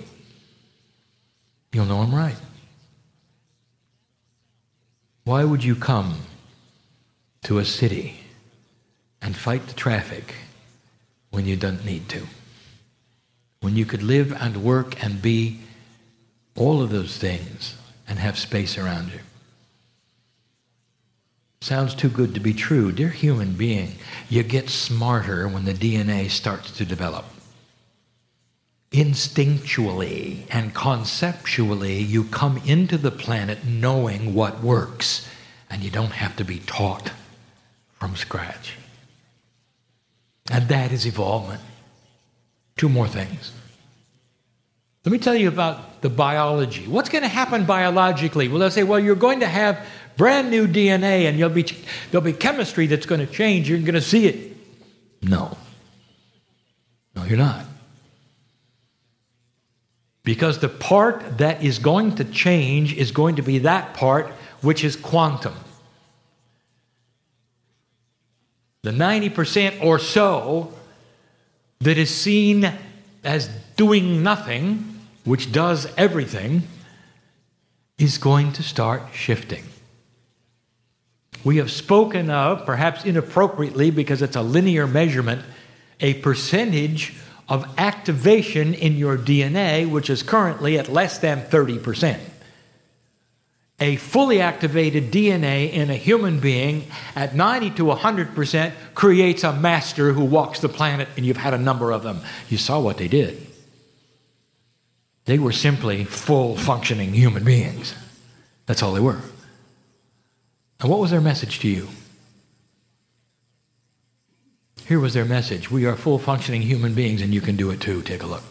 you'll 1.71 1.85
know 1.85 1.99
I'm 1.99 2.15
right. 2.15 2.37
Why 5.25 5.43
would 5.43 5.63
you 5.63 5.75
come 5.75 6.19
to 7.43 7.59
a 7.59 7.65
city 7.65 8.19
and 9.21 9.35
fight 9.35 9.67
the 9.67 9.73
traffic 9.73 10.35
when 11.29 11.45
you 11.45 11.55
don't 11.55 11.85
need 11.85 12.09
to? 12.09 12.27
When 13.61 13.75
you 13.75 13.85
could 13.85 14.03
live 14.03 14.33
and 14.33 14.63
work 14.63 15.01
and 15.03 15.21
be 15.21 15.61
all 16.55 16.81
of 16.81 16.89
those 16.89 17.17
things 17.17 17.75
and 18.07 18.19
have 18.19 18.37
space 18.37 18.77
around 18.77 19.11
you. 19.11 19.19
Sounds 21.63 21.95
too 21.95 22.09
good 22.09 22.33
to 22.33 22.41
be 22.41 22.53
true. 22.53 22.91
Dear 22.91 23.07
human 23.07 23.53
being, 23.53 23.93
you 24.27 24.43
get 24.43 24.69
smarter 24.69 25.47
when 25.47 25.63
the 25.63 25.73
DNA 25.73 26.29
starts 26.29 26.71
to 26.71 26.83
develop. 26.83 27.23
Instinctually 28.91 30.43
and 30.49 30.75
conceptually, 30.75 31.99
you 31.99 32.25
come 32.25 32.57
into 32.65 32.97
the 32.97 33.11
planet 33.11 33.63
knowing 33.63 34.33
what 34.33 34.61
works, 34.61 35.25
and 35.69 35.81
you 35.81 35.89
don't 35.89 36.11
have 36.11 36.35
to 36.35 36.43
be 36.43 36.59
taught 36.59 37.13
from 37.97 38.17
scratch. 38.17 38.73
And 40.51 40.67
that 40.67 40.91
is 40.91 41.05
evolvement. 41.05 41.61
Two 42.75 42.89
more 42.89 43.07
things. 43.07 43.53
Let 45.05 45.13
me 45.13 45.17
tell 45.17 45.35
you 45.35 45.47
about 45.47 46.01
the 46.01 46.09
biology. 46.09 46.87
What's 46.87 47.09
going 47.09 47.23
to 47.23 47.29
happen 47.29 47.65
biologically? 47.65 48.49
Well, 48.49 48.59
they'll 48.59 48.71
say, 48.71 48.83
well, 48.83 48.99
you're 48.99 49.15
going 49.15 49.41
to 49.41 49.47
have 49.47 49.85
brand 50.17 50.49
new 50.49 50.67
DNA 50.67 51.27
and 51.27 51.37
you'll 51.37 51.49
be, 51.49 51.63
there'll 52.11 52.23
be 52.23 52.33
chemistry 52.33 52.87
that's 52.87 53.05
going 53.05 53.25
to 53.25 53.31
change. 53.31 53.69
You're 53.69 53.79
going 53.79 53.93
to 53.93 54.01
see 54.01 54.27
it. 54.27 54.57
No. 55.21 55.57
No, 57.15 57.23
you're 57.23 57.37
not. 57.37 57.65
Because 60.23 60.59
the 60.59 60.69
part 60.69 61.37
that 61.39 61.63
is 61.63 61.79
going 61.79 62.15
to 62.15 62.23
change 62.23 62.93
is 62.93 63.11
going 63.11 63.35
to 63.35 63.41
be 63.41 63.59
that 63.59 63.93
part 63.93 64.27
which 64.61 64.83
is 64.83 64.95
quantum. 64.95 65.55
The 68.83 68.91
90% 68.91 69.83
or 69.83 69.99
so 69.99 70.73
that 71.79 71.97
is 71.97 72.09
seen 72.09 72.71
as 73.23 73.47
doing 73.75 74.23
nothing 74.23 74.93
which 75.23 75.51
does 75.51 75.87
everything, 75.97 76.63
is 77.97 78.17
going 78.17 78.51
to 78.53 78.63
start 78.63 79.01
shifting. 79.13 79.63
We 81.43 81.57
have 81.57 81.71
spoken 81.71 82.29
of, 82.29 82.65
perhaps 82.65 83.05
inappropriately 83.05 83.91
because 83.91 84.21
it's 84.21 84.35
a 84.35 84.41
linear 84.41 84.87
measurement, 84.87 85.41
a 85.99 86.15
percentage 86.15 87.13
of 87.49 87.67
activation 87.77 88.73
in 88.73 88.95
your 88.95 89.17
DNA, 89.17 89.89
which 89.89 90.09
is 90.09 90.23
currently 90.23 90.79
at 90.79 90.89
less 90.89 91.17
than 91.17 91.41
30%. 91.41 92.19
A 93.79 93.97
fully 93.97 94.39
activated 94.39 95.11
DNA 95.11 95.71
in 95.71 95.89
a 95.89 95.95
human 95.95 96.39
being 96.39 96.87
at 97.15 97.35
90 97.35 97.71
to 97.71 97.83
100% 97.85 98.71
creates 98.95 99.43
a 99.43 99.51
master 99.51 100.13
who 100.13 100.23
walks 100.23 100.59
the 100.59 100.69
planet, 100.69 101.09
and 101.17 101.25
you've 101.25 101.37
had 101.37 101.53
a 101.53 101.57
number 101.57 101.91
of 101.91 102.03
them. 102.03 102.21
You 102.49 102.57
saw 102.57 102.79
what 102.79 102.97
they 102.97 103.09
did. 103.09 103.45
They 105.25 105.39
were 105.39 105.51
simply 105.51 106.05
full 106.05 106.55
functioning 106.55 107.13
human 107.13 107.43
beings. 107.43 107.93
That's 108.67 108.83
all 108.83 108.93
they 108.93 109.01
were. 109.01 109.19
And 110.83 110.91
what 110.91 110.99
was 110.99 111.09
their 111.09 111.21
message 111.21 111.59
to 111.59 111.67
you? 111.67 111.87
Here 114.85 114.99
was 114.99 115.13
their 115.13 115.25
message 115.25 115.71
We 115.71 115.85
are 115.85 115.95
full 115.95 116.19
functioning 116.19 116.61
human 116.61 116.93
beings, 116.93 117.21
and 117.21 117.33
you 117.33 117.41
can 117.41 117.55
do 117.55 117.71
it 117.71 117.81
too. 117.81 118.01
Take 118.01 118.21
a 118.21 118.27
look. 118.27 118.43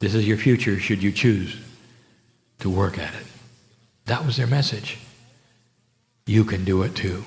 This 0.00 0.14
is 0.14 0.26
your 0.26 0.38
future, 0.38 0.80
should 0.80 1.02
you 1.02 1.12
choose 1.12 1.56
to 2.60 2.70
work 2.70 2.98
at 2.98 3.14
it. 3.14 3.26
That 4.06 4.26
was 4.26 4.36
their 4.36 4.46
message. 4.46 4.98
You 6.26 6.44
can 6.44 6.64
do 6.64 6.82
it 6.82 6.96
too. 6.96 7.24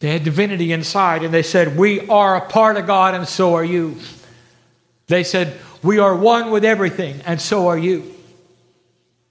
They 0.00 0.10
had 0.10 0.24
divinity 0.24 0.72
inside, 0.72 1.22
and 1.22 1.32
they 1.32 1.42
said, 1.42 1.78
We 1.78 2.06
are 2.08 2.36
a 2.36 2.46
part 2.48 2.76
of 2.76 2.86
God, 2.86 3.14
and 3.14 3.26
so 3.26 3.54
are 3.54 3.64
you. 3.64 3.96
They 5.06 5.24
said, 5.24 5.58
we 5.84 5.98
are 5.98 6.16
one 6.16 6.50
with 6.50 6.64
everything, 6.64 7.20
and 7.26 7.38
so 7.38 7.68
are 7.68 7.76
you. 7.76 8.14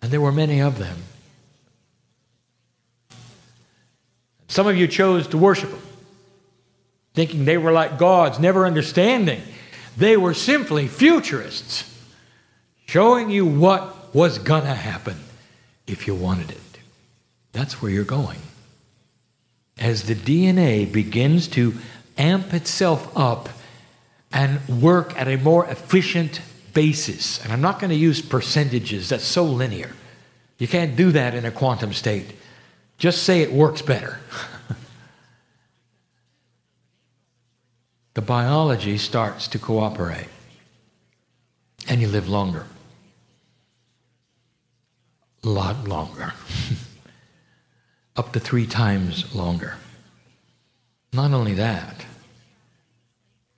And 0.04 0.12
there 0.12 0.22
were 0.22 0.32
many 0.32 0.62
of 0.62 0.78
them. 0.78 0.98
Some 4.54 4.68
of 4.68 4.78
you 4.78 4.88
chose 4.88 5.26
to 5.30 5.38
worship 5.40 5.72
them, 5.72 5.82
thinking 7.16 7.44
they 7.44 7.58
were 7.58 7.72
like 7.72 7.98
gods, 7.98 8.38
never 8.38 8.68
understanding. 8.68 9.42
They 9.98 10.16
were 10.16 10.36
simply 10.36 10.88
futurists, 10.88 11.92
showing 12.86 13.32
you 13.32 13.48
what 13.48 14.14
was 14.14 14.38
going 14.38 14.66
to 14.66 14.76
happen 14.76 15.18
if 15.88 16.06
you 16.06 16.14
wanted 16.14 16.52
it. 16.52 16.60
That's 17.52 17.82
where 17.82 17.90
you're 17.90 18.04
going. 18.04 18.42
As 19.80 20.04
the 20.04 20.14
DNA 20.14 20.86
begins 20.92 21.48
to 21.48 21.74
amp 22.20 22.54
itself 22.54 23.12
up 23.18 23.50
and 24.32 24.60
work 24.84 25.20
at 25.20 25.28
a 25.28 25.38
more 25.38 25.66
efficient 25.66 26.42
basis. 26.76 27.44
And 27.44 27.52
I'm 27.52 27.62
not 27.62 27.80
going 27.80 27.90
to 27.90 27.96
use 27.96 28.22
percentages, 28.22 29.10
that's 29.10 29.24
so 29.24 29.46
linear. 29.46 29.90
You 30.60 30.68
can't 30.68 30.96
do 30.96 31.12
that 31.14 31.34
in 31.34 31.44
a 31.44 31.50
quantum 31.50 31.92
state. 31.92 32.36
Just 33.04 33.24
say 33.24 33.42
it 33.42 33.52
works 33.52 33.82
better. 33.82 34.18
the 38.14 38.22
biology 38.22 38.98
starts 38.98 39.50
to 39.50 39.60
cooperate, 39.60 40.30
and 41.90 42.00
you 42.00 42.08
live 42.08 42.30
longer. 42.30 42.66
A 45.44 45.50
lot 45.50 45.86
longer. 45.86 46.32
Up 48.16 48.32
to 48.32 48.40
three 48.40 48.66
times 48.66 49.36
longer. 49.36 49.76
Not 51.12 51.34
only 51.34 51.56
that, 51.56 52.06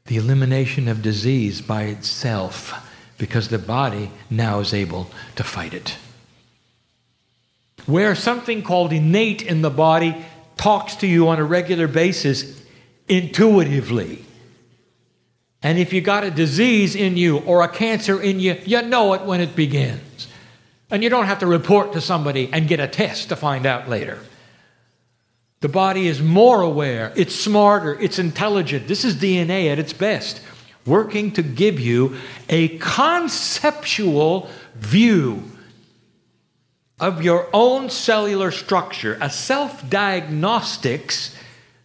the 0.06 0.18
elimination 0.18 0.88
of 0.88 1.04
disease 1.04 1.62
by 1.62 1.84
itself 1.84 2.74
because 3.20 3.50
the 3.50 3.60
body 3.60 4.10
now 4.28 4.60
is 4.60 4.74
able 4.74 5.12
to 5.36 5.44
fight 5.44 5.76
it. 5.76 5.98
Where 7.86 8.16
something 8.16 8.64
called 8.64 8.94
innate 8.94 9.42
in 9.42 9.62
the 9.62 9.70
body 9.70 10.26
talks 10.58 10.96
to 10.98 11.08
you 11.08 11.28
on 11.28 11.40
a 11.40 11.44
regular 11.44 11.88
basis 11.88 12.62
intuitively. 13.08 14.26
And 15.62 15.80
if 15.80 15.94
you 15.94 16.02
got 16.02 16.24
a 16.24 16.32
disease 16.32 16.96
in 16.96 17.18
you 17.18 17.40
or 17.40 17.64
a 17.64 17.68
cancer 17.68 18.22
in 18.22 18.40
you, 18.40 18.60
you 18.66 18.82
know 18.84 19.14
it 19.14 19.22
when 19.22 19.42
it 19.42 19.56
begins. 19.56 20.28
And 20.92 21.04
you 21.04 21.10
don't 21.10 21.26
have 21.26 21.40
to 21.40 21.48
report 21.48 21.94
to 21.94 22.02
somebody 22.02 22.50
and 22.54 22.68
get 22.68 22.80
a 22.80 22.88
test 22.88 23.30
to 23.30 23.36
find 23.36 23.66
out 23.66 23.90
later. 23.90 24.20
The 25.62 25.70
body 25.70 26.08
is 26.08 26.22
more 26.22 26.62
aware, 26.62 27.12
it's 27.16 27.34
smarter, 27.34 28.00
it's 28.00 28.20
intelligent. 28.20 28.88
This 28.88 29.04
is 29.04 29.16
DNA 29.16 29.72
at 29.72 29.80
its 29.80 29.94
best, 29.94 30.42
working 30.86 31.32
to 31.32 31.42
give 31.42 31.80
you 31.80 32.18
a 32.50 32.78
conceptual 32.78 34.48
view 34.76 35.55
of 37.00 37.24
your 37.24 37.48
own 37.54 37.90
cellular 37.90 38.52
structure, 38.52 39.18
a 39.22 39.30
self 39.30 39.88
diagnostics 39.90 41.36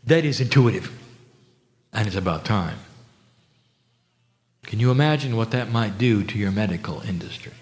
that 0.05 0.25
is 0.25 0.40
intuitive. 0.40 0.96
And 1.92 2.07
it's 2.07 2.16
about 2.16 2.44
time. 2.44 2.79
Can 4.62 4.79
you 4.79 4.90
imagine 4.90 5.37
what 5.37 5.51
that 5.51 5.70
might 5.70 5.99
do 5.99 6.23
to 6.23 6.38
your 6.38 6.53
medical 6.53 7.01
industry? 7.01 7.53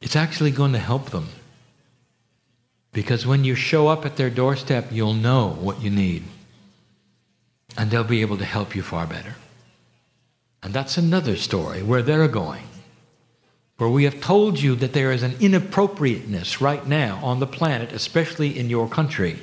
It's 0.00 0.16
actually 0.16 0.52
going 0.52 0.72
to 0.72 0.78
help 0.78 1.10
them. 1.10 1.28
Because 2.92 3.26
when 3.26 3.44
you 3.44 3.54
show 3.54 3.88
up 3.88 4.06
at 4.06 4.16
their 4.16 4.30
doorstep, 4.30 4.86
you'll 4.90 5.12
know 5.14 5.48
what 5.60 5.82
you 5.82 5.90
need. 5.90 6.24
And 7.76 7.90
they'll 7.90 8.04
be 8.04 8.22
able 8.22 8.38
to 8.38 8.44
help 8.44 8.74
you 8.74 8.82
far 8.82 9.06
better. 9.06 9.34
And 10.62 10.72
that's 10.72 10.96
another 10.96 11.36
story 11.36 11.82
where 11.82 12.02
they're 12.02 12.28
going. 12.28 12.64
Where 13.78 13.88
we 13.88 14.04
have 14.04 14.20
told 14.20 14.60
you 14.60 14.74
that 14.76 14.92
there 14.92 15.12
is 15.12 15.22
an 15.22 15.36
inappropriateness 15.40 16.60
right 16.60 16.84
now 16.86 17.20
on 17.22 17.38
the 17.38 17.46
planet, 17.46 17.92
especially 17.92 18.58
in 18.58 18.68
your 18.68 18.88
country. 18.88 19.38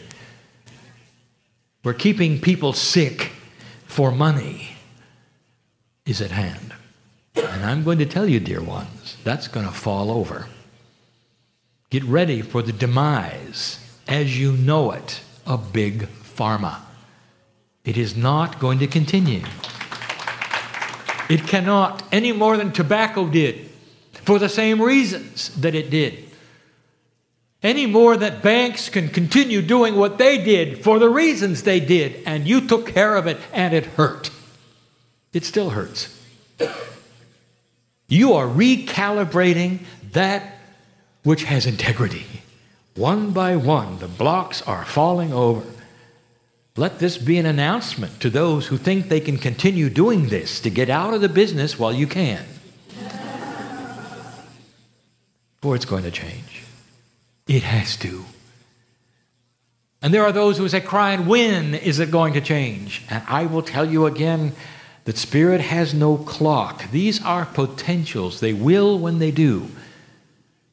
We're 1.83 1.93
keeping 1.93 2.41
people 2.41 2.73
sick 2.73 3.31
for 3.85 4.11
money 4.11 4.75
is 6.05 6.21
at 6.21 6.31
hand. 6.31 6.73
And 7.35 7.65
I'm 7.65 7.83
going 7.83 7.99
to 7.99 8.05
tell 8.05 8.27
you, 8.27 8.39
dear 8.41 8.61
ones, 8.61 9.17
that's 9.23 9.47
going 9.47 9.65
to 9.65 9.71
fall 9.71 10.11
over. 10.11 10.47
Get 11.89 12.03
ready 12.03 12.41
for 12.41 12.61
the 12.61 12.73
demise, 12.73 13.79
as 14.07 14.37
you 14.37 14.51
know 14.51 14.91
it, 14.91 15.21
of 15.45 15.71
big 15.71 16.09
pharma. 16.23 16.81
It 17.85 17.97
is 17.97 18.17
not 18.17 18.59
going 18.59 18.79
to 18.79 18.87
continue. 18.87 19.43
It 21.29 21.47
cannot, 21.47 22.03
any 22.11 22.33
more 22.33 22.57
than 22.57 22.71
tobacco 22.71 23.27
did, 23.27 23.69
for 24.25 24.39
the 24.39 24.49
same 24.49 24.81
reasons 24.81 25.49
that 25.61 25.75
it 25.75 25.89
did. 25.89 26.23
Any 27.63 27.85
more 27.85 28.15
that 28.17 28.43
banks 28.43 28.89
can 28.89 29.09
continue 29.09 29.61
doing 29.61 29.95
what 29.95 30.17
they 30.17 30.43
did 30.43 30.83
for 30.83 30.99
the 30.99 31.09
reasons 31.09 31.63
they 31.63 31.79
did, 31.79 32.21
and 32.25 32.47
you 32.47 32.67
took 32.67 32.87
care 32.87 33.15
of 33.15 33.27
it 33.27 33.37
and 33.53 33.73
it 33.73 33.85
hurt 33.85 34.29
it 35.35 35.43
still 35.43 35.71
hurts. 35.71 36.17
You 38.07 38.33
are 38.33 38.47
recalibrating 38.47 39.79
that 40.13 40.59
which 41.23 41.43
has 41.43 41.65
integrity. 41.65 42.25
One 42.95 43.31
by 43.31 43.57
one, 43.57 43.99
the 43.99 44.07
blocks 44.07 44.61
are 44.61 44.85
falling 44.85 45.33
over. 45.33 45.69
Let 46.77 46.99
this 46.99 47.17
be 47.17 47.37
an 47.37 47.45
announcement 47.45 48.21
to 48.21 48.29
those 48.29 48.67
who 48.67 48.77
think 48.77 49.09
they 49.09 49.19
can 49.19 49.37
continue 49.37 49.89
doing 49.89 50.29
this 50.29 50.61
to 50.61 50.69
get 50.69 50.89
out 50.89 51.13
of 51.13 51.19
the 51.19 51.29
business 51.29 51.77
while 51.77 51.93
you 51.93 52.07
can. 52.07 52.45
For 55.65 55.75
it's 55.75 55.85
going 55.85 56.03
to 56.03 56.11
change. 56.11 56.61
It 57.47 57.63
has 57.63 57.97
to. 57.97 58.23
And 59.99 60.13
there 60.13 60.21
are 60.21 60.31
those 60.31 60.59
who 60.59 60.69
say, 60.69 60.79
crying, 60.79 61.25
when 61.25 61.73
is 61.73 61.97
it 61.97 62.11
going 62.11 62.33
to 62.33 62.39
change? 62.41 63.01
And 63.09 63.23
I 63.27 63.47
will 63.47 63.63
tell 63.63 63.83
you 63.83 64.05
again, 64.05 64.53
that 65.05 65.17
spirit 65.17 65.61
has 65.61 65.91
no 65.91 66.17
clock. 66.17 66.91
These 66.91 67.19
are 67.25 67.47
potentials. 67.47 68.41
They 68.41 68.53
will 68.53 68.99
when 68.99 69.17
they 69.17 69.31
do. 69.31 69.71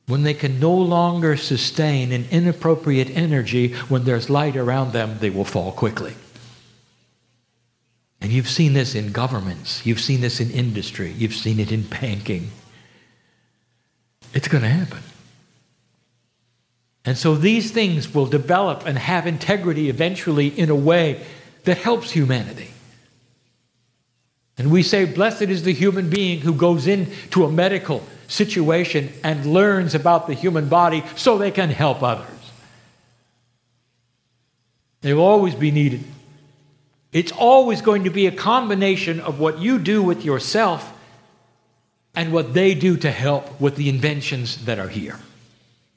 When 0.09 0.25
they 0.25 0.35
can 0.35 0.61
no 0.61 0.75
longer 0.75 1.39
sustain 1.39 2.13
an 2.13 2.27
inappropriate 2.31 3.09
energy, 3.17 3.73
when 3.89 4.05
there's 4.05 4.29
light 4.29 4.57
around 4.57 4.93
them, 4.93 5.17
they 5.21 5.31
will 5.31 5.47
fall 5.47 5.73
quickly. 5.73 6.13
And 8.21 8.31
you've 8.31 8.47
seen 8.47 8.75
this 8.75 8.95
in 8.95 9.11
governments, 9.11 9.87
you've 9.87 10.03
seen 10.03 10.21
this 10.21 10.39
in 10.39 10.51
industry, 10.51 11.13
you've 11.13 11.33
seen 11.35 11.61
it 11.61 11.73
in 11.73 11.81
banking. 11.81 12.51
It's 14.35 14.49
going 14.49 14.63
to 14.63 14.69
happen. 14.69 15.03
And 17.05 17.19
so 17.19 17.35
these 17.35 17.71
things 17.71 18.15
will 18.15 18.27
develop 18.27 18.87
and 18.87 18.97
have 18.97 19.27
integrity 19.27 19.89
eventually 19.89 20.49
in 20.49 20.71
a 20.71 20.75
way 20.75 21.25
that 21.65 21.79
helps 21.79 22.11
humanity. 22.11 22.71
And 24.57 24.71
we 24.71 24.83
say, 24.83 25.05
Blessed 25.05 25.43
is 25.43 25.65
the 25.65 25.73
human 25.73 26.11
being 26.11 26.41
who 26.41 26.55
goes 26.55 26.87
into 26.87 27.45
a 27.45 27.51
medical 27.51 28.03
situation 28.29 29.13
and 29.25 29.47
learns 29.47 29.95
about 29.95 30.27
the 30.27 30.35
human 30.35 30.69
body 30.69 31.03
so 31.17 31.39
they 31.39 31.51
can 31.51 31.71
help 31.71 32.03
others. 32.03 32.29
They 35.01 35.15
will 35.15 35.25
always 35.25 35.55
be 35.55 35.73
needed. 35.73 36.05
It's 37.13 37.33
always 37.33 37.83
going 37.83 38.05
to 38.05 38.11
be 38.11 38.27
a 38.27 38.33
combination 38.33 39.21
of 39.21 39.41
what 39.41 39.59
you 39.59 39.79
do 39.79 40.03
with 40.03 40.25
yourself 40.25 40.92
and 42.15 42.33
what 42.33 42.55
they 42.55 42.75
do 42.75 42.97
to 42.99 43.11
help 43.11 43.61
with 43.61 43.77
the 43.77 43.89
inventions 43.89 44.65
that 44.65 44.79
are 44.79 44.89
here. 44.89 45.19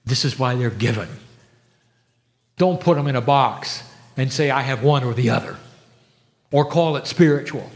This 0.05 0.23
is 0.23 0.39
why 0.39 0.55
they're 0.55 0.69
given. 0.69 1.09
Don't 2.57 2.79
put 2.79 2.95
them 2.95 3.07
in 3.07 3.15
a 3.15 3.21
box 3.21 3.83
and 4.15 4.31
say, 4.31 4.49
I 4.49 4.61
have 4.61 4.83
one 4.83 5.03
or 5.03 5.13
the 5.13 5.29
other, 5.29 5.57
or 6.51 6.65
call 6.65 6.95
it 6.95 7.07
spiritual 7.07 7.69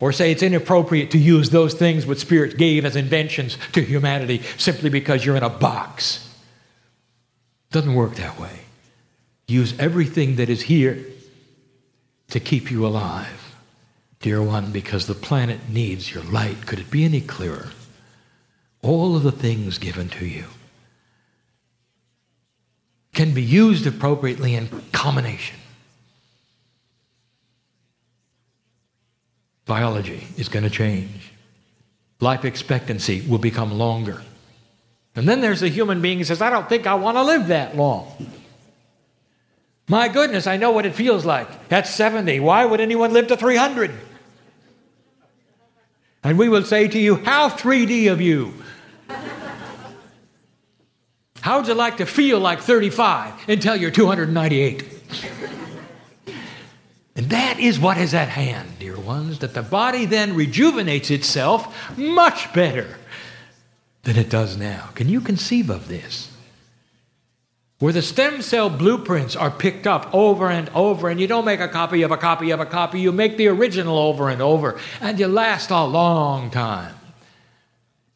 or 0.00 0.12
say 0.12 0.30
it's 0.30 0.42
inappropriate 0.42 1.10
to 1.10 1.18
use 1.18 1.50
those 1.50 1.74
things 1.74 2.06
what 2.06 2.18
Spirit 2.18 2.56
gave 2.56 2.84
as 2.84 2.96
inventions 2.96 3.58
to 3.72 3.82
humanity 3.82 4.42
simply 4.56 4.90
because 4.90 5.24
you're 5.24 5.36
in 5.36 5.42
a 5.42 5.50
box. 5.50 6.24
Doesn't 7.70 7.94
work 7.94 8.14
that 8.16 8.38
way. 8.38 8.60
Use 9.48 9.78
everything 9.78 10.36
that 10.36 10.48
is 10.48 10.62
here 10.62 11.04
to 12.30 12.38
keep 12.38 12.70
you 12.70 12.86
alive, 12.86 13.47
dear 14.20 14.42
one, 14.42 14.72
because 14.72 15.06
the 15.06 15.14
planet 15.14 15.68
needs 15.68 16.12
your 16.12 16.24
light. 16.24 16.66
Could 16.66 16.78
it 16.78 16.90
be 16.90 17.04
any 17.04 17.20
clearer? 17.20 17.68
All 18.82 19.16
of 19.16 19.22
the 19.22 19.32
things 19.32 19.78
given 19.78 20.08
to 20.10 20.26
you 20.26 20.44
can 23.12 23.34
be 23.34 23.42
used 23.42 23.86
appropriately 23.86 24.54
in 24.54 24.68
combination. 24.92 25.58
biology 29.68 30.26
is 30.36 30.48
going 30.48 30.64
to 30.64 30.70
change. 30.70 31.32
Life 32.18 32.44
expectancy 32.44 33.20
will 33.20 33.38
become 33.38 33.78
longer. 33.78 34.20
And 35.14 35.28
then 35.28 35.40
there's 35.40 35.62
a 35.62 35.68
human 35.68 36.02
being 36.02 36.18
who 36.18 36.24
says, 36.24 36.42
I 36.42 36.50
don't 36.50 36.68
think 36.68 36.88
I 36.88 36.94
want 36.94 37.16
to 37.16 37.22
live 37.22 37.46
that 37.48 37.76
long. 37.76 38.10
My 39.88 40.08
goodness, 40.08 40.46
I 40.46 40.58
know 40.58 40.70
what 40.70 40.84
it 40.84 40.94
feels 40.94 41.24
like. 41.24 41.48
At 41.72 41.86
70, 41.86 42.40
why 42.40 42.64
would 42.64 42.80
anyone 42.80 43.12
live 43.14 43.28
to 43.28 43.36
300? 43.36 43.90
And 46.22 46.38
we 46.38 46.50
will 46.50 46.64
say 46.64 46.88
to 46.88 46.98
you, 46.98 47.16
How 47.16 47.48
3D 47.48 48.12
of 48.12 48.20
you! 48.20 48.52
How 51.40 51.58
would 51.58 51.68
you 51.68 51.74
like 51.74 51.96
to 51.98 52.06
feel 52.06 52.38
like 52.38 52.60
35 52.60 53.48
until 53.48 53.76
you're 53.76 53.90
298? 53.90 54.84
And 57.16 57.30
that 57.30 57.58
is 57.58 57.80
what 57.80 57.96
is 57.96 58.12
at 58.12 58.28
hand, 58.28 58.78
dear 58.78 58.98
ones, 58.98 59.38
that 59.38 59.54
the 59.54 59.62
body 59.62 60.04
then 60.04 60.34
rejuvenates 60.34 61.10
itself 61.10 61.96
much 61.96 62.52
better 62.52 62.98
than 64.02 64.16
it 64.16 64.28
does 64.28 64.56
now. 64.56 64.90
Can 64.94 65.08
you 65.08 65.20
conceive 65.20 65.70
of 65.70 65.88
this? 65.88 66.30
Where 67.78 67.92
the 67.92 68.02
stem 68.02 68.42
cell 68.42 68.70
blueprints 68.70 69.36
are 69.36 69.52
picked 69.52 69.86
up 69.86 70.12
over 70.12 70.50
and 70.50 70.68
over, 70.70 71.08
and 71.08 71.20
you 71.20 71.28
don't 71.28 71.44
make 71.44 71.60
a 71.60 71.68
copy 71.68 72.02
of 72.02 72.10
a 72.10 72.16
copy 72.16 72.50
of 72.50 72.58
a 72.58 72.66
copy, 72.66 73.00
you 73.00 73.12
make 73.12 73.36
the 73.36 73.46
original 73.46 73.98
over 73.98 74.28
and 74.28 74.42
over, 74.42 74.80
and 75.00 75.18
you 75.18 75.28
last 75.28 75.70
a 75.70 75.84
long 75.84 76.50
time. 76.50 76.94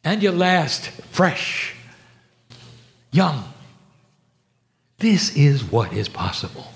And 0.03 0.21
you 0.21 0.33
last 0.33 0.89
fresh, 0.89 1.75
young. 3.11 3.45
This 4.97 5.33
is 5.37 5.63
what 5.63 5.93
is 5.93 6.09
possible. 6.09 6.67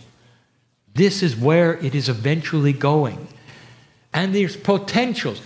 This 0.93 1.21
is 1.21 1.35
where 1.35 1.73
it 1.77 1.93
is 1.93 2.07
eventually 2.07 2.71
going. 2.71 3.27
And 4.13 4.33
there's 4.33 4.55
potentials. 4.55 5.41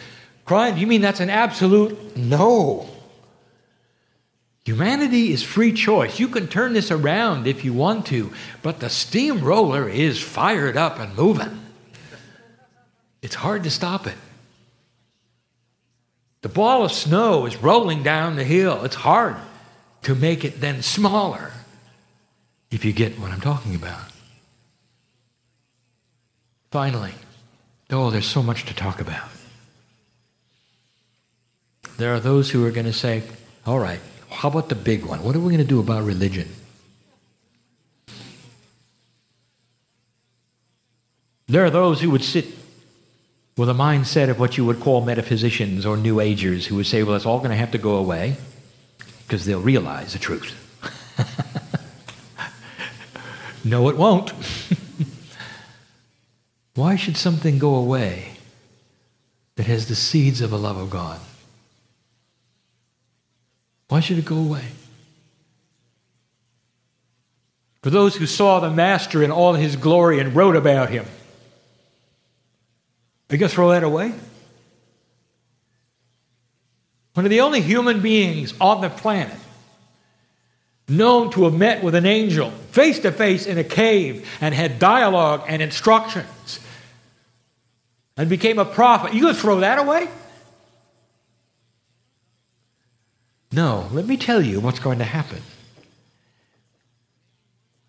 Kryon, 0.45 0.77
you 0.77 0.86
mean 0.86 1.01
that's 1.01 1.19
an 1.19 1.32
absolute 1.32 2.15
no? 2.15 2.88
Humanity 4.65 5.32
is 5.32 5.41
free 5.41 5.74
choice. 5.74 6.20
You 6.20 6.28
can 6.28 6.47
turn 6.47 6.74
this 6.74 6.91
around 6.91 7.47
if 7.47 7.66
you 7.66 7.74
want 7.74 8.05
to, 8.07 8.32
but 8.62 8.80
the 8.80 8.89
steamroller 8.89 9.89
is 9.89 10.22
fired 10.22 10.78
up 10.78 10.99
and 10.99 11.16
moving. 11.16 11.59
It's 13.22 13.36
hard 13.36 13.64
to 13.64 13.72
stop 13.72 14.05
it. 14.05 14.18
The 16.41 16.49
ball 16.49 16.84
of 16.86 16.91
snow 16.91 17.45
is 17.45 17.57
rolling 17.57 18.03
down 18.03 18.36
the 18.36 18.43
hill. 18.43 18.84
It's 18.84 18.95
hard 18.95 19.36
to 20.03 20.16
make 20.16 20.43
it 20.43 20.59
then 20.59 20.82
smaller, 20.82 21.51
if 22.72 22.84
you 22.84 22.93
get 22.93 23.20
what 23.20 23.32
I'm 23.32 23.41
talking 23.41 23.76
about. 23.76 24.01
Finally, 26.72 27.14
oh, 27.89 28.09
there's 28.09 28.28
so 28.28 28.41
much 28.41 28.66
to 28.66 28.76
talk 28.76 28.99
about. 28.99 29.30
There 31.97 32.14
are 32.14 32.20
those 32.20 32.49
who 32.49 32.66
are 32.66 32.72
going 32.72 32.88
to 32.88 32.93
say, 32.93 33.22
all 33.66 33.78
right, 33.78 33.99
how 34.32 34.49
about 34.49 34.69
the 34.69 34.75
big 34.75 35.05
one? 35.05 35.23
What 35.23 35.36
are 35.36 35.39
we 35.39 35.51
going 35.51 35.57
to 35.57 35.63
do 35.63 35.79
about 35.79 36.03
religion? 36.03 36.47
There 41.47 41.65
are 41.65 41.69
those 41.69 41.99
who 41.99 42.09
would 42.11 42.23
sit 42.23 42.45
with 43.57 43.69
a 43.69 43.73
mindset 43.73 44.29
of 44.29 44.39
what 44.39 44.57
you 44.57 44.65
would 44.65 44.79
call 44.79 45.01
metaphysicians 45.01 45.86
or 45.86 45.97
New 45.97 46.21
Agers 46.21 46.65
who 46.65 46.77
would 46.77 46.86
say, 46.86 47.03
well, 47.03 47.15
it's 47.15 47.25
all 47.25 47.39
going 47.39 47.51
to 47.51 47.57
have 47.57 47.71
to 47.71 47.77
go 47.77 47.95
away 47.95 48.38
because 49.27 49.45
they'll 49.45 49.59
realize 49.59 50.13
the 50.13 50.19
truth. 50.19 50.55
no, 53.65 53.89
it 53.89 53.97
won't. 53.97 54.32
Why 56.75 56.95
should 56.95 57.17
something 57.17 57.59
go 57.59 57.75
away 57.75 58.38
that 59.57 59.67
has 59.67 59.88
the 59.88 59.95
seeds 59.95 60.39
of 60.39 60.53
a 60.53 60.57
love 60.57 60.77
of 60.77 60.89
God? 60.89 61.19
Why 63.92 64.00
should 64.00 64.18
it 64.18 64.24
go 64.24 64.38
away? 64.38 64.64
For 67.84 67.89
those 67.89 68.16
who 68.16 68.26
saw 68.26 68.62
the 68.62 68.70
Master 68.70 69.22
in 69.22 69.32
all 69.32 69.54
his 69.54 69.76
glory 69.76 70.22
and 70.22 70.34
wrote 70.34 70.56
about 70.56 70.89
him, 70.89 71.04
are 71.04 73.36
you 73.36 73.38
going 73.38 73.50
to 73.50 73.54
throw 73.54 73.72
that 73.72 73.84
away? 73.84 74.14
One 77.16 77.26
of 77.26 77.30
the 77.30 77.42
only 77.42 77.60
human 77.60 78.00
beings 78.00 78.54
on 78.62 78.80
the 78.80 78.89
planet 78.89 79.38
known 80.88 81.30
to 81.32 81.44
have 81.44 81.54
met 81.54 81.84
with 81.84 81.94
an 81.94 82.06
angel 82.06 82.52
face 82.72 83.00
to 83.00 83.12
face 83.12 83.46
in 83.46 83.58
a 83.58 83.64
cave 83.66 84.26
and 84.39 84.56
had 84.56 84.80
dialogue 84.80 85.44
and 85.50 85.62
instructions 85.62 86.62
and 88.16 88.30
became 88.30 88.58
a 88.58 88.64
prophet. 88.64 89.14
You 89.14 89.24
going 89.24 89.36
to 89.36 89.42
throw 89.42 89.60
that 89.60 89.80
away? 89.80 90.08
No, 93.52 93.88
let 93.91 94.06
me 94.06 94.18
tell 94.18 94.41
you 94.41 94.60
what's 94.60 94.80
going 94.80 94.99
to 94.99 95.06
happen 95.06 95.41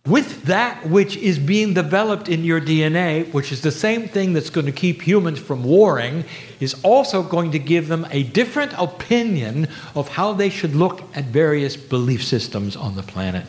with 0.07 0.43
that 0.45 0.89
which 0.89 1.17
is 1.17 1.39
being 1.39 1.75
developed 1.75 2.29
in 2.29 2.45
your 2.45 2.61
DNA, 2.61 3.33
which 3.33 3.53
is 3.53 3.61
the 3.61 3.71
same 3.71 4.09
thing 4.09 4.33
that's 4.33 4.51
going 4.51 4.67
to 4.67 4.73
keep 4.73 5.01
humans 5.01 5.39
from 5.39 5.63
warring, 5.63 6.25
is 6.59 6.75
also 6.83 7.23
going 7.23 7.53
to 7.53 7.59
give 7.59 7.87
them 7.87 8.07
a 8.11 8.25
different 8.25 8.73
opinion 8.77 9.69
of 9.95 10.09
how 10.09 10.33
they 10.33 10.49
should 10.49 10.75
look 10.75 11.03
at 11.15 11.25
various 11.27 11.77
belief 11.77 12.25
systems 12.25 12.75
on 12.75 12.97
the 12.97 13.03
planet. 13.03 13.47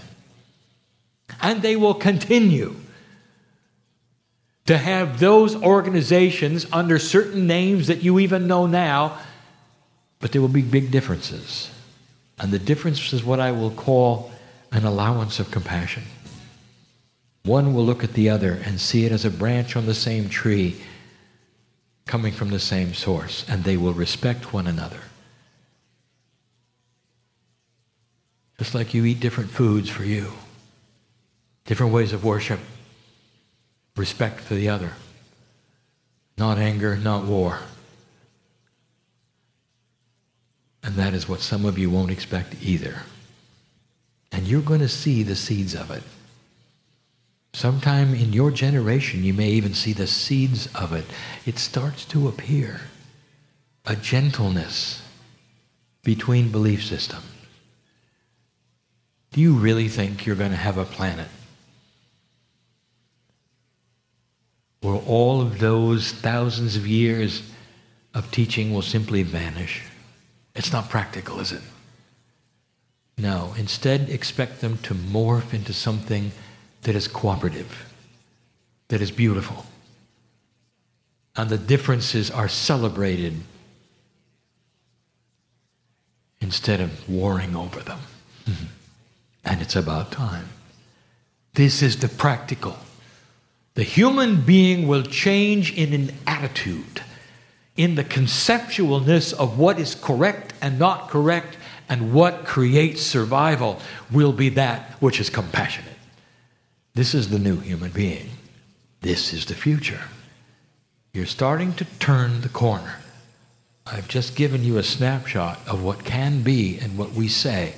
And 1.41 1.63
they 1.63 1.75
will 1.75 1.95
continue 1.95 2.75
to 4.67 4.77
have 4.77 5.19
those 5.19 5.55
organizations 5.55 6.67
under 6.71 6.99
certain 6.99 7.47
names 7.47 7.87
that 7.87 8.03
you 8.03 8.19
even 8.19 8.45
know 8.45 8.67
now, 8.67 9.17
but 10.19 10.31
there 10.31 10.41
will 10.41 10.47
be 10.47 10.61
big 10.61 10.91
differences. 10.91 11.72
And 12.39 12.51
the 12.51 12.59
difference 12.59 13.13
is 13.13 13.23
what 13.23 13.39
I 13.39 13.51
will 13.51 13.71
call 13.71 14.31
an 14.71 14.85
allowance 14.85 15.39
of 15.39 15.51
compassion. 15.51 16.03
One 17.43 17.73
will 17.73 17.85
look 17.85 18.03
at 18.03 18.13
the 18.13 18.29
other 18.29 18.53
and 18.65 18.79
see 18.79 19.05
it 19.05 19.11
as 19.11 19.25
a 19.25 19.29
branch 19.29 19.75
on 19.75 19.85
the 19.85 19.93
same 19.93 20.29
tree 20.29 20.81
coming 22.05 22.33
from 22.33 22.49
the 22.49 22.59
same 22.59 22.93
source, 22.93 23.45
and 23.47 23.63
they 23.63 23.77
will 23.77 23.93
respect 23.93 24.53
one 24.53 24.67
another. 24.67 24.99
Just 28.57 28.75
like 28.75 28.93
you 28.93 29.05
eat 29.05 29.19
different 29.19 29.49
foods 29.49 29.89
for 29.89 30.03
you, 30.03 30.31
different 31.65 31.93
ways 31.93 32.13
of 32.13 32.23
worship, 32.23 32.59
respect 33.95 34.39
for 34.39 34.53
the 34.53 34.69
other, 34.69 34.93
not 36.37 36.57
anger, 36.57 36.95
not 36.97 37.25
war. 37.25 37.59
And 40.83 40.95
that 40.95 41.13
is 41.13 41.29
what 41.29 41.39
some 41.39 41.65
of 41.65 41.77
you 41.77 41.89
won't 41.89 42.11
expect 42.11 42.55
either. 42.61 43.03
And 44.31 44.47
you're 44.47 44.61
going 44.61 44.81
to 44.81 44.89
see 44.89 45.23
the 45.23 45.35
seeds 45.35 45.73
of 45.75 45.89
it. 45.91 46.03
Sometime 47.53 48.13
in 48.13 48.33
your 48.33 48.51
generation, 48.51 49.23
you 49.23 49.33
may 49.33 49.49
even 49.51 49.73
see 49.73 49.93
the 49.93 50.07
seeds 50.07 50.67
of 50.75 50.91
it. 50.91 51.05
It 51.45 51.57
starts 51.57 52.03
to 52.05 52.27
appear 52.27 52.81
a 53.85 53.95
gentleness 53.95 55.01
between 56.03 56.51
belief 56.51 56.83
systems. 56.83 57.23
Do 59.31 59.41
you 59.41 59.53
really 59.53 59.87
think 59.87 60.25
you're 60.25 60.35
going 60.35 60.51
to 60.51 60.57
have 60.57 60.77
a 60.77 60.85
planet 60.85 61.27
where 64.81 64.95
all 64.95 65.41
of 65.41 65.59
those 65.59 66.11
thousands 66.11 66.75
of 66.75 66.85
years 66.85 67.41
of 68.13 68.29
teaching 68.31 68.73
will 68.73 68.81
simply 68.81 69.23
vanish? 69.23 69.83
It's 70.55 70.71
not 70.71 70.89
practical, 70.89 71.39
is 71.39 71.51
it? 71.51 71.61
No. 73.17 73.53
Instead, 73.57 74.09
expect 74.09 74.61
them 74.61 74.77
to 74.79 74.93
morph 74.93 75.53
into 75.53 75.73
something 75.73 76.31
that 76.83 76.95
is 76.95 77.07
cooperative, 77.07 77.91
that 78.89 79.01
is 79.01 79.11
beautiful. 79.11 79.65
And 81.35 81.49
the 81.49 81.57
differences 81.57 82.29
are 82.29 82.47
celebrated 82.47 83.33
instead 86.41 86.81
of 86.81 87.09
warring 87.09 87.55
over 87.55 87.79
them. 87.79 87.99
and 89.45 89.61
it's 89.61 89.75
about 89.75 90.11
time. 90.11 90.49
This 91.53 91.81
is 91.81 91.97
the 91.97 92.09
practical. 92.09 92.77
The 93.75 93.83
human 93.83 94.41
being 94.41 94.87
will 94.87 95.03
change 95.03 95.73
in 95.73 95.93
an 95.93 96.13
attitude, 96.27 97.01
in 97.75 97.95
the 97.95 98.03
conceptualness 98.03 99.33
of 99.33 99.57
what 99.57 99.79
is 99.79 99.95
correct 99.95 100.53
and 100.61 100.77
not 100.77 101.09
correct, 101.09 101.57
and 101.89 102.13
what 102.13 102.45
creates 102.45 103.01
survival 103.01 103.79
will 104.11 104.31
be 104.31 104.49
that 104.49 104.91
which 105.01 105.19
is 105.19 105.29
compassionate. 105.29 105.97
This 106.93 107.13
is 107.13 107.29
the 107.29 107.39
new 107.39 107.57
human 107.57 107.91
being. 107.91 108.29
This 109.01 109.33
is 109.33 109.45
the 109.45 109.55
future. 109.55 110.01
You're 111.13 111.25
starting 111.25 111.73
to 111.73 111.85
turn 111.99 112.41
the 112.41 112.49
corner. 112.49 112.99
I've 113.85 114.07
just 114.07 114.35
given 114.35 114.63
you 114.63 114.77
a 114.77 114.83
snapshot 114.83 115.59
of 115.67 115.83
what 115.83 116.05
can 116.05 116.41
be 116.41 116.79
and 116.79 116.97
what 116.97 117.11
we 117.11 117.27
say 117.27 117.75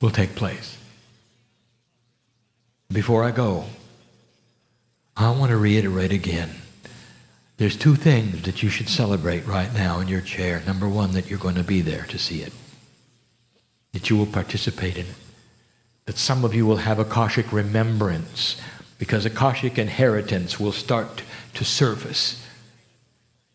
will 0.00 0.10
take 0.10 0.34
place. 0.34 0.78
Before 2.90 3.24
I 3.24 3.30
go, 3.30 3.64
I 5.16 5.30
want 5.30 5.50
to 5.50 5.56
reiterate 5.56 6.12
again. 6.12 6.50
There's 7.56 7.76
two 7.76 7.94
things 7.94 8.42
that 8.42 8.62
you 8.62 8.68
should 8.68 8.88
celebrate 8.88 9.46
right 9.46 9.72
now 9.72 10.00
in 10.00 10.08
your 10.08 10.20
chair. 10.20 10.62
Number 10.66 10.88
one, 10.88 11.12
that 11.12 11.30
you're 11.30 11.38
going 11.38 11.54
to 11.54 11.62
be 11.62 11.80
there 11.80 12.04
to 12.04 12.18
see 12.18 12.42
it, 12.42 12.52
that 13.92 14.10
you 14.10 14.16
will 14.16 14.26
participate 14.26 14.96
in 14.96 15.06
it 15.06 15.14
that 16.06 16.18
some 16.18 16.44
of 16.44 16.54
you 16.54 16.66
will 16.66 16.76
have 16.76 16.98
Akashic 16.98 17.52
remembrance 17.52 18.60
because 18.98 19.24
Akashic 19.24 19.78
inheritance 19.78 20.60
will 20.60 20.72
start 20.72 21.22
to 21.54 21.64
surface. 21.64 22.44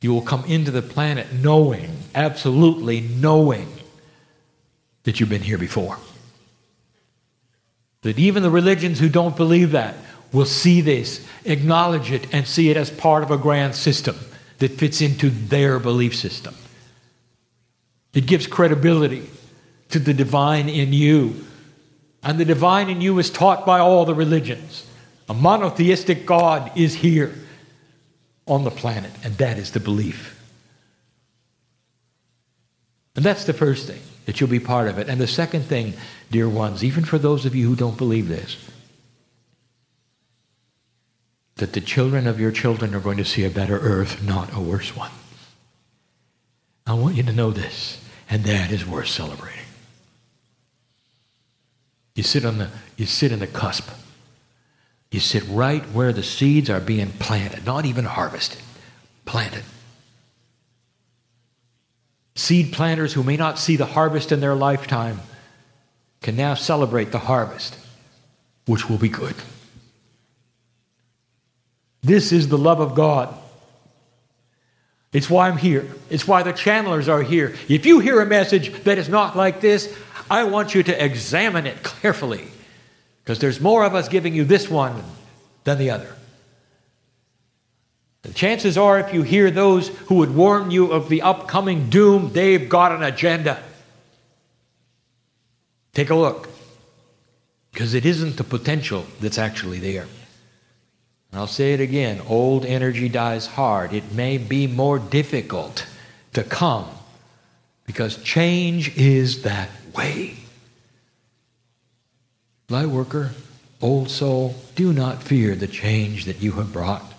You 0.01 0.13
will 0.13 0.21
come 0.21 0.45
into 0.45 0.71
the 0.71 0.81
planet 0.81 1.31
knowing, 1.33 1.91
absolutely 2.15 3.01
knowing, 3.01 3.67
that 5.03 5.19
you've 5.19 5.29
been 5.29 5.41
here 5.41 5.57
before. 5.57 5.97
That 8.01 8.17
even 8.17 8.43
the 8.43 8.49
religions 8.49 8.99
who 8.99 9.09
don't 9.09 9.35
believe 9.35 9.71
that 9.71 9.95
will 10.31 10.45
see 10.45 10.81
this, 10.81 11.25
acknowledge 11.45 12.11
it, 12.11 12.33
and 12.33 12.47
see 12.47 12.69
it 12.69 12.77
as 12.77 12.89
part 12.89 13.23
of 13.23 13.31
a 13.31 13.37
grand 13.37 13.75
system 13.75 14.17
that 14.59 14.71
fits 14.71 15.01
into 15.01 15.29
their 15.29 15.79
belief 15.79 16.15
system. 16.15 16.55
It 18.13 18.25
gives 18.25 18.47
credibility 18.47 19.29
to 19.89 19.99
the 19.99 20.13
divine 20.13 20.69
in 20.69 20.93
you 20.93 21.45
and 22.23 22.37
the 22.37 22.45
divine 22.45 22.89
in 22.89 23.01
you 23.01 23.17
is 23.19 23.29
taught 23.29 23.65
by 23.65 23.79
all 23.79 24.05
the 24.05 24.13
religions. 24.13 24.85
A 25.29 25.33
monotheistic 25.33 26.25
God 26.25 26.71
is 26.75 26.95
here 26.95 27.33
on 28.47 28.63
the 28.63 28.71
planet, 28.71 29.11
and 29.23 29.37
that 29.37 29.57
is 29.57 29.71
the 29.71 29.79
belief. 29.79 30.35
And 33.15 33.23
that's 33.23 33.45
the 33.45 33.53
first 33.53 33.87
thing, 33.87 34.01
that 34.25 34.39
you'll 34.39 34.49
be 34.49 34.59
part 34.59 34.87
of 34.87 34.97
it. 34.97 35.07
And 35.07 35.19
the 35.19 35.27
second 35.27 35.63
thing, 35.63 35.93
dear 36.31 36.49
ones, 36.49 36.83
even 36.83 37.03
for 37.05 37.17
those 37.17 37.45
of 37.45 37.55
you 37.55 37.67
who 37.67 37.75
don't 37.75 37.97
believe 37.97 38.27
this, 38.27 38.57
that 41.59 41.73
the 41.73 41.81
children 41.81 42.25
of 42.25 42.39
your 42.39 42.51
children 42.51 42.95
are 42.95 42.99
going 42.99 43.17
to 43.17 43.25
see 43.25 43.45
a 43.45 43.49
better 43.49 43.77
earth, 43.77 44.23
not 44.23 44.53
a 44.53 44.59
worse 44.59 44.95
one. 44.95 45.11
I 46.87 46.93
want 46.93 47.15
you 47.15 47.23
to 47.23 47.33
know 47.33 47.51
this, 47.51 48.03
and 48.29 48.43
that 48.45 48.71
is 48.71 48.85
worth 48.85 49.07
celebrating. 49.07 49.59
You 52.15 52.23
sit 52.23 52.43
on 52.43 52.57
the 52.57 52.69
you 52.97 53.05
sit 53.05 53.31
in 53.31 53.39
the 53.39 53.47
cusp. 53.47 53.89
You 55.11 55.19
sit 55.19 55.43
right 55.47 55.83
where 55.85 56.13
the 56.13 56.23
seeds 56.23 56.69
are 56.69 56.79
being 56.79 57.11
planted, 57.11 57.65
not 57.65 57.85
even 57.85 58.05
harvested, 58.05 58.61
planted. 59.25 59.63
Seed 62.35 62.73
planters 62.73 63.13
who 63.13 63.23
may 63.23 63.37
not 63.37 63.59
see 63.59 63.75
the 63.75 63.85
harvest 63.85 64.31
in 64.31 64.39
their 64.39 64.55
lifetime 64.55 65.19
can 66.21 66.35
now 66.35 66.53
celebrate 66.53 67.11
the 67.11 67.19
harvest, 67.19 67.77
which 68.65 68.89
will 68.89 68.97
be 68.97 69.09
good. 69.09 69.35
This 72.01 72.31
is 72.31 72.47
the 72.47 72.57
love 72.57 72.79
of 72.79 72.95
God. 72.95 73.35
It's 75.11 75.29
why 75.29 75.49
I'm 75.49 75.57
here. 75.57 75.87
It's 76.09 76.27
why 76.27 76.43
the 76.43 76.53
channelers 76.53 77.07
are 77.07 77.23
here. 77.23 77.55
If 77.67 77.85
you 77.85 77.99
hear 77.99 78.21
a 78.21 78.25
message 78.25 78.71
that 78.83 78.97
is 78.97 79.09
not 79.09 79.35
like 79.35 79.59
this, 79.59 79.95
I 80.29 80.43
want 80.43 80.75
you 80.75 80.83
to 80.83 81.03
examine 81.03 81.65
it 81.65 81.83
carefully 81.83 82.47
because 83.23 83.39
there's 83.39 83.59
more 83.59 83.83
of 83.83 83.95
us 83.95 84.07
giving 84.07 84.35
you 84.35 84.43
this 84.43 84.69
one 84.69 85.03
than 85.63 85.79
the 85.79 85.89
other. 85.89 86.15
The 88.21 88.33
chances 88.33 88.77
are, 88.77 88.99
if 88.99 89.13
you 89.13 89.23
hear 89.23 89.49
those 89.49 89.87
who 89.87 90.15
would 90.15 90.35
warn 90.35 90.71
you 90.71 90.91
of 90.91 91.09
the 91.09 91.21
upcoming 91.21 91.89
doom, 91.89 92.31
they've 92.33 92.69
got 92.69 92.91
an 92.91 93.01
agenda. 93.01 93.63
Take 95.93 96.09
a 96.11 96.15
look 96.15 96.49
because 97.71 97.93
it 97.93 98.05
isn't 98.05 98.37
the 98.37 98.43
potential 98.43 99.05
that's 99.19 99.37
actually 99.37 99.79
there. 99.79 100.05
I'll 101.31 101.47
say 101.47 101.73
it 101.73 101.79
again 101.79 102.21
old 102.27 102.65
energy 102.65 103.09
dies 103.09 103.45
hard. 103.45 103.93
It 103.93 104.11
may 104.11 104.37
be 104.37 104.67
more 104.67 104.99
difficult 104.99 105.85
to 106.33 106.43
come 106.43 106.87
because 107.85 108.21
change 108.23 108.95
is 108.97 109.43
that 109.43 109.69
way. 109.95 110.35
Light 112.69 112.87
worker, 112.87 113.31
old 113.81 114.09
soul, 114.09 114.55
do 114.75 114.93
not 114.93 115.23
fear 115.23 115.55
the 115.55 115.67
change 115.67 116.25
that 116.25 116.41
you 116.41 116.53
have 116.53 116.71
brought. 116.71 117.13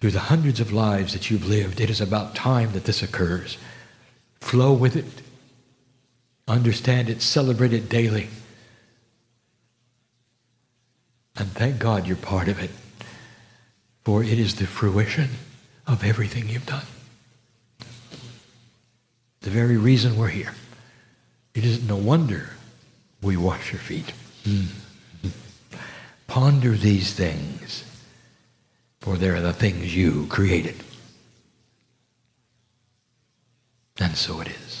Through 0.00 0.10
the 0.10 0.20
hundreds 0.20 0.60
of 0.60 0.72
lives 0.72 1.14
that 1.14 1.30
you've 1.30 1.48
lived, 1.48 1.80
it 1.80 1.88
is 1.88 2.00
about 2.02 2.34
time 2.34 2.72
that 2.72 2.84
this 2.84 3.02
occurs. 3.02 3.56
Flow 4.40 4.74
with 4.74 4.96
it, 4.96 5.06
understand 6.46 7.08
it, 7.08 7.22
celebrate 7.22 7.72
it 7.72 7.88
daily. 7.88 8.28
And 11.36 11.50
thank 11.52 11.78
God 11.78 12.06
you're 12.06 12.16
part 12.16 12.48
of 12.48 12.62
it, 12.62 12.70
for 14.04 14.22
it 14.22 14.38
is 14.38 14.56
the 14.56 14.66
fruition 14.66 15.30
of 15.86 16.04
everything 16.04 16.48
you've 16.48 16.66
done. 16.66 16.86
The 19.40 19.50
very 19.50 19.76
reason 19.76 20.16
we're 20.16 20.28
here. 20.28 20.54
It 21.54 21.64
is 21.64 21.86
no 21.86 21.96
wonder 21.96 22.50
we 23.20 23.36
wash 23.36 23.72
your 23.72 23.80
feet. 23.80 24.12
Mm. 24.44 24.66
Ponder 26.26 26.72
these 26.72 27.12
things, 27.12 27.84
for 29.00 29.16
they 29.16 29.28
are 29.28 29.40
the 29.40 29.52
things 29.52 29.94
you 29.94 30.26
created. 30.28 30.76
And 34.00 34.16
so 34.16 34.40
it 34.40 34.48
is. 34.48 34.73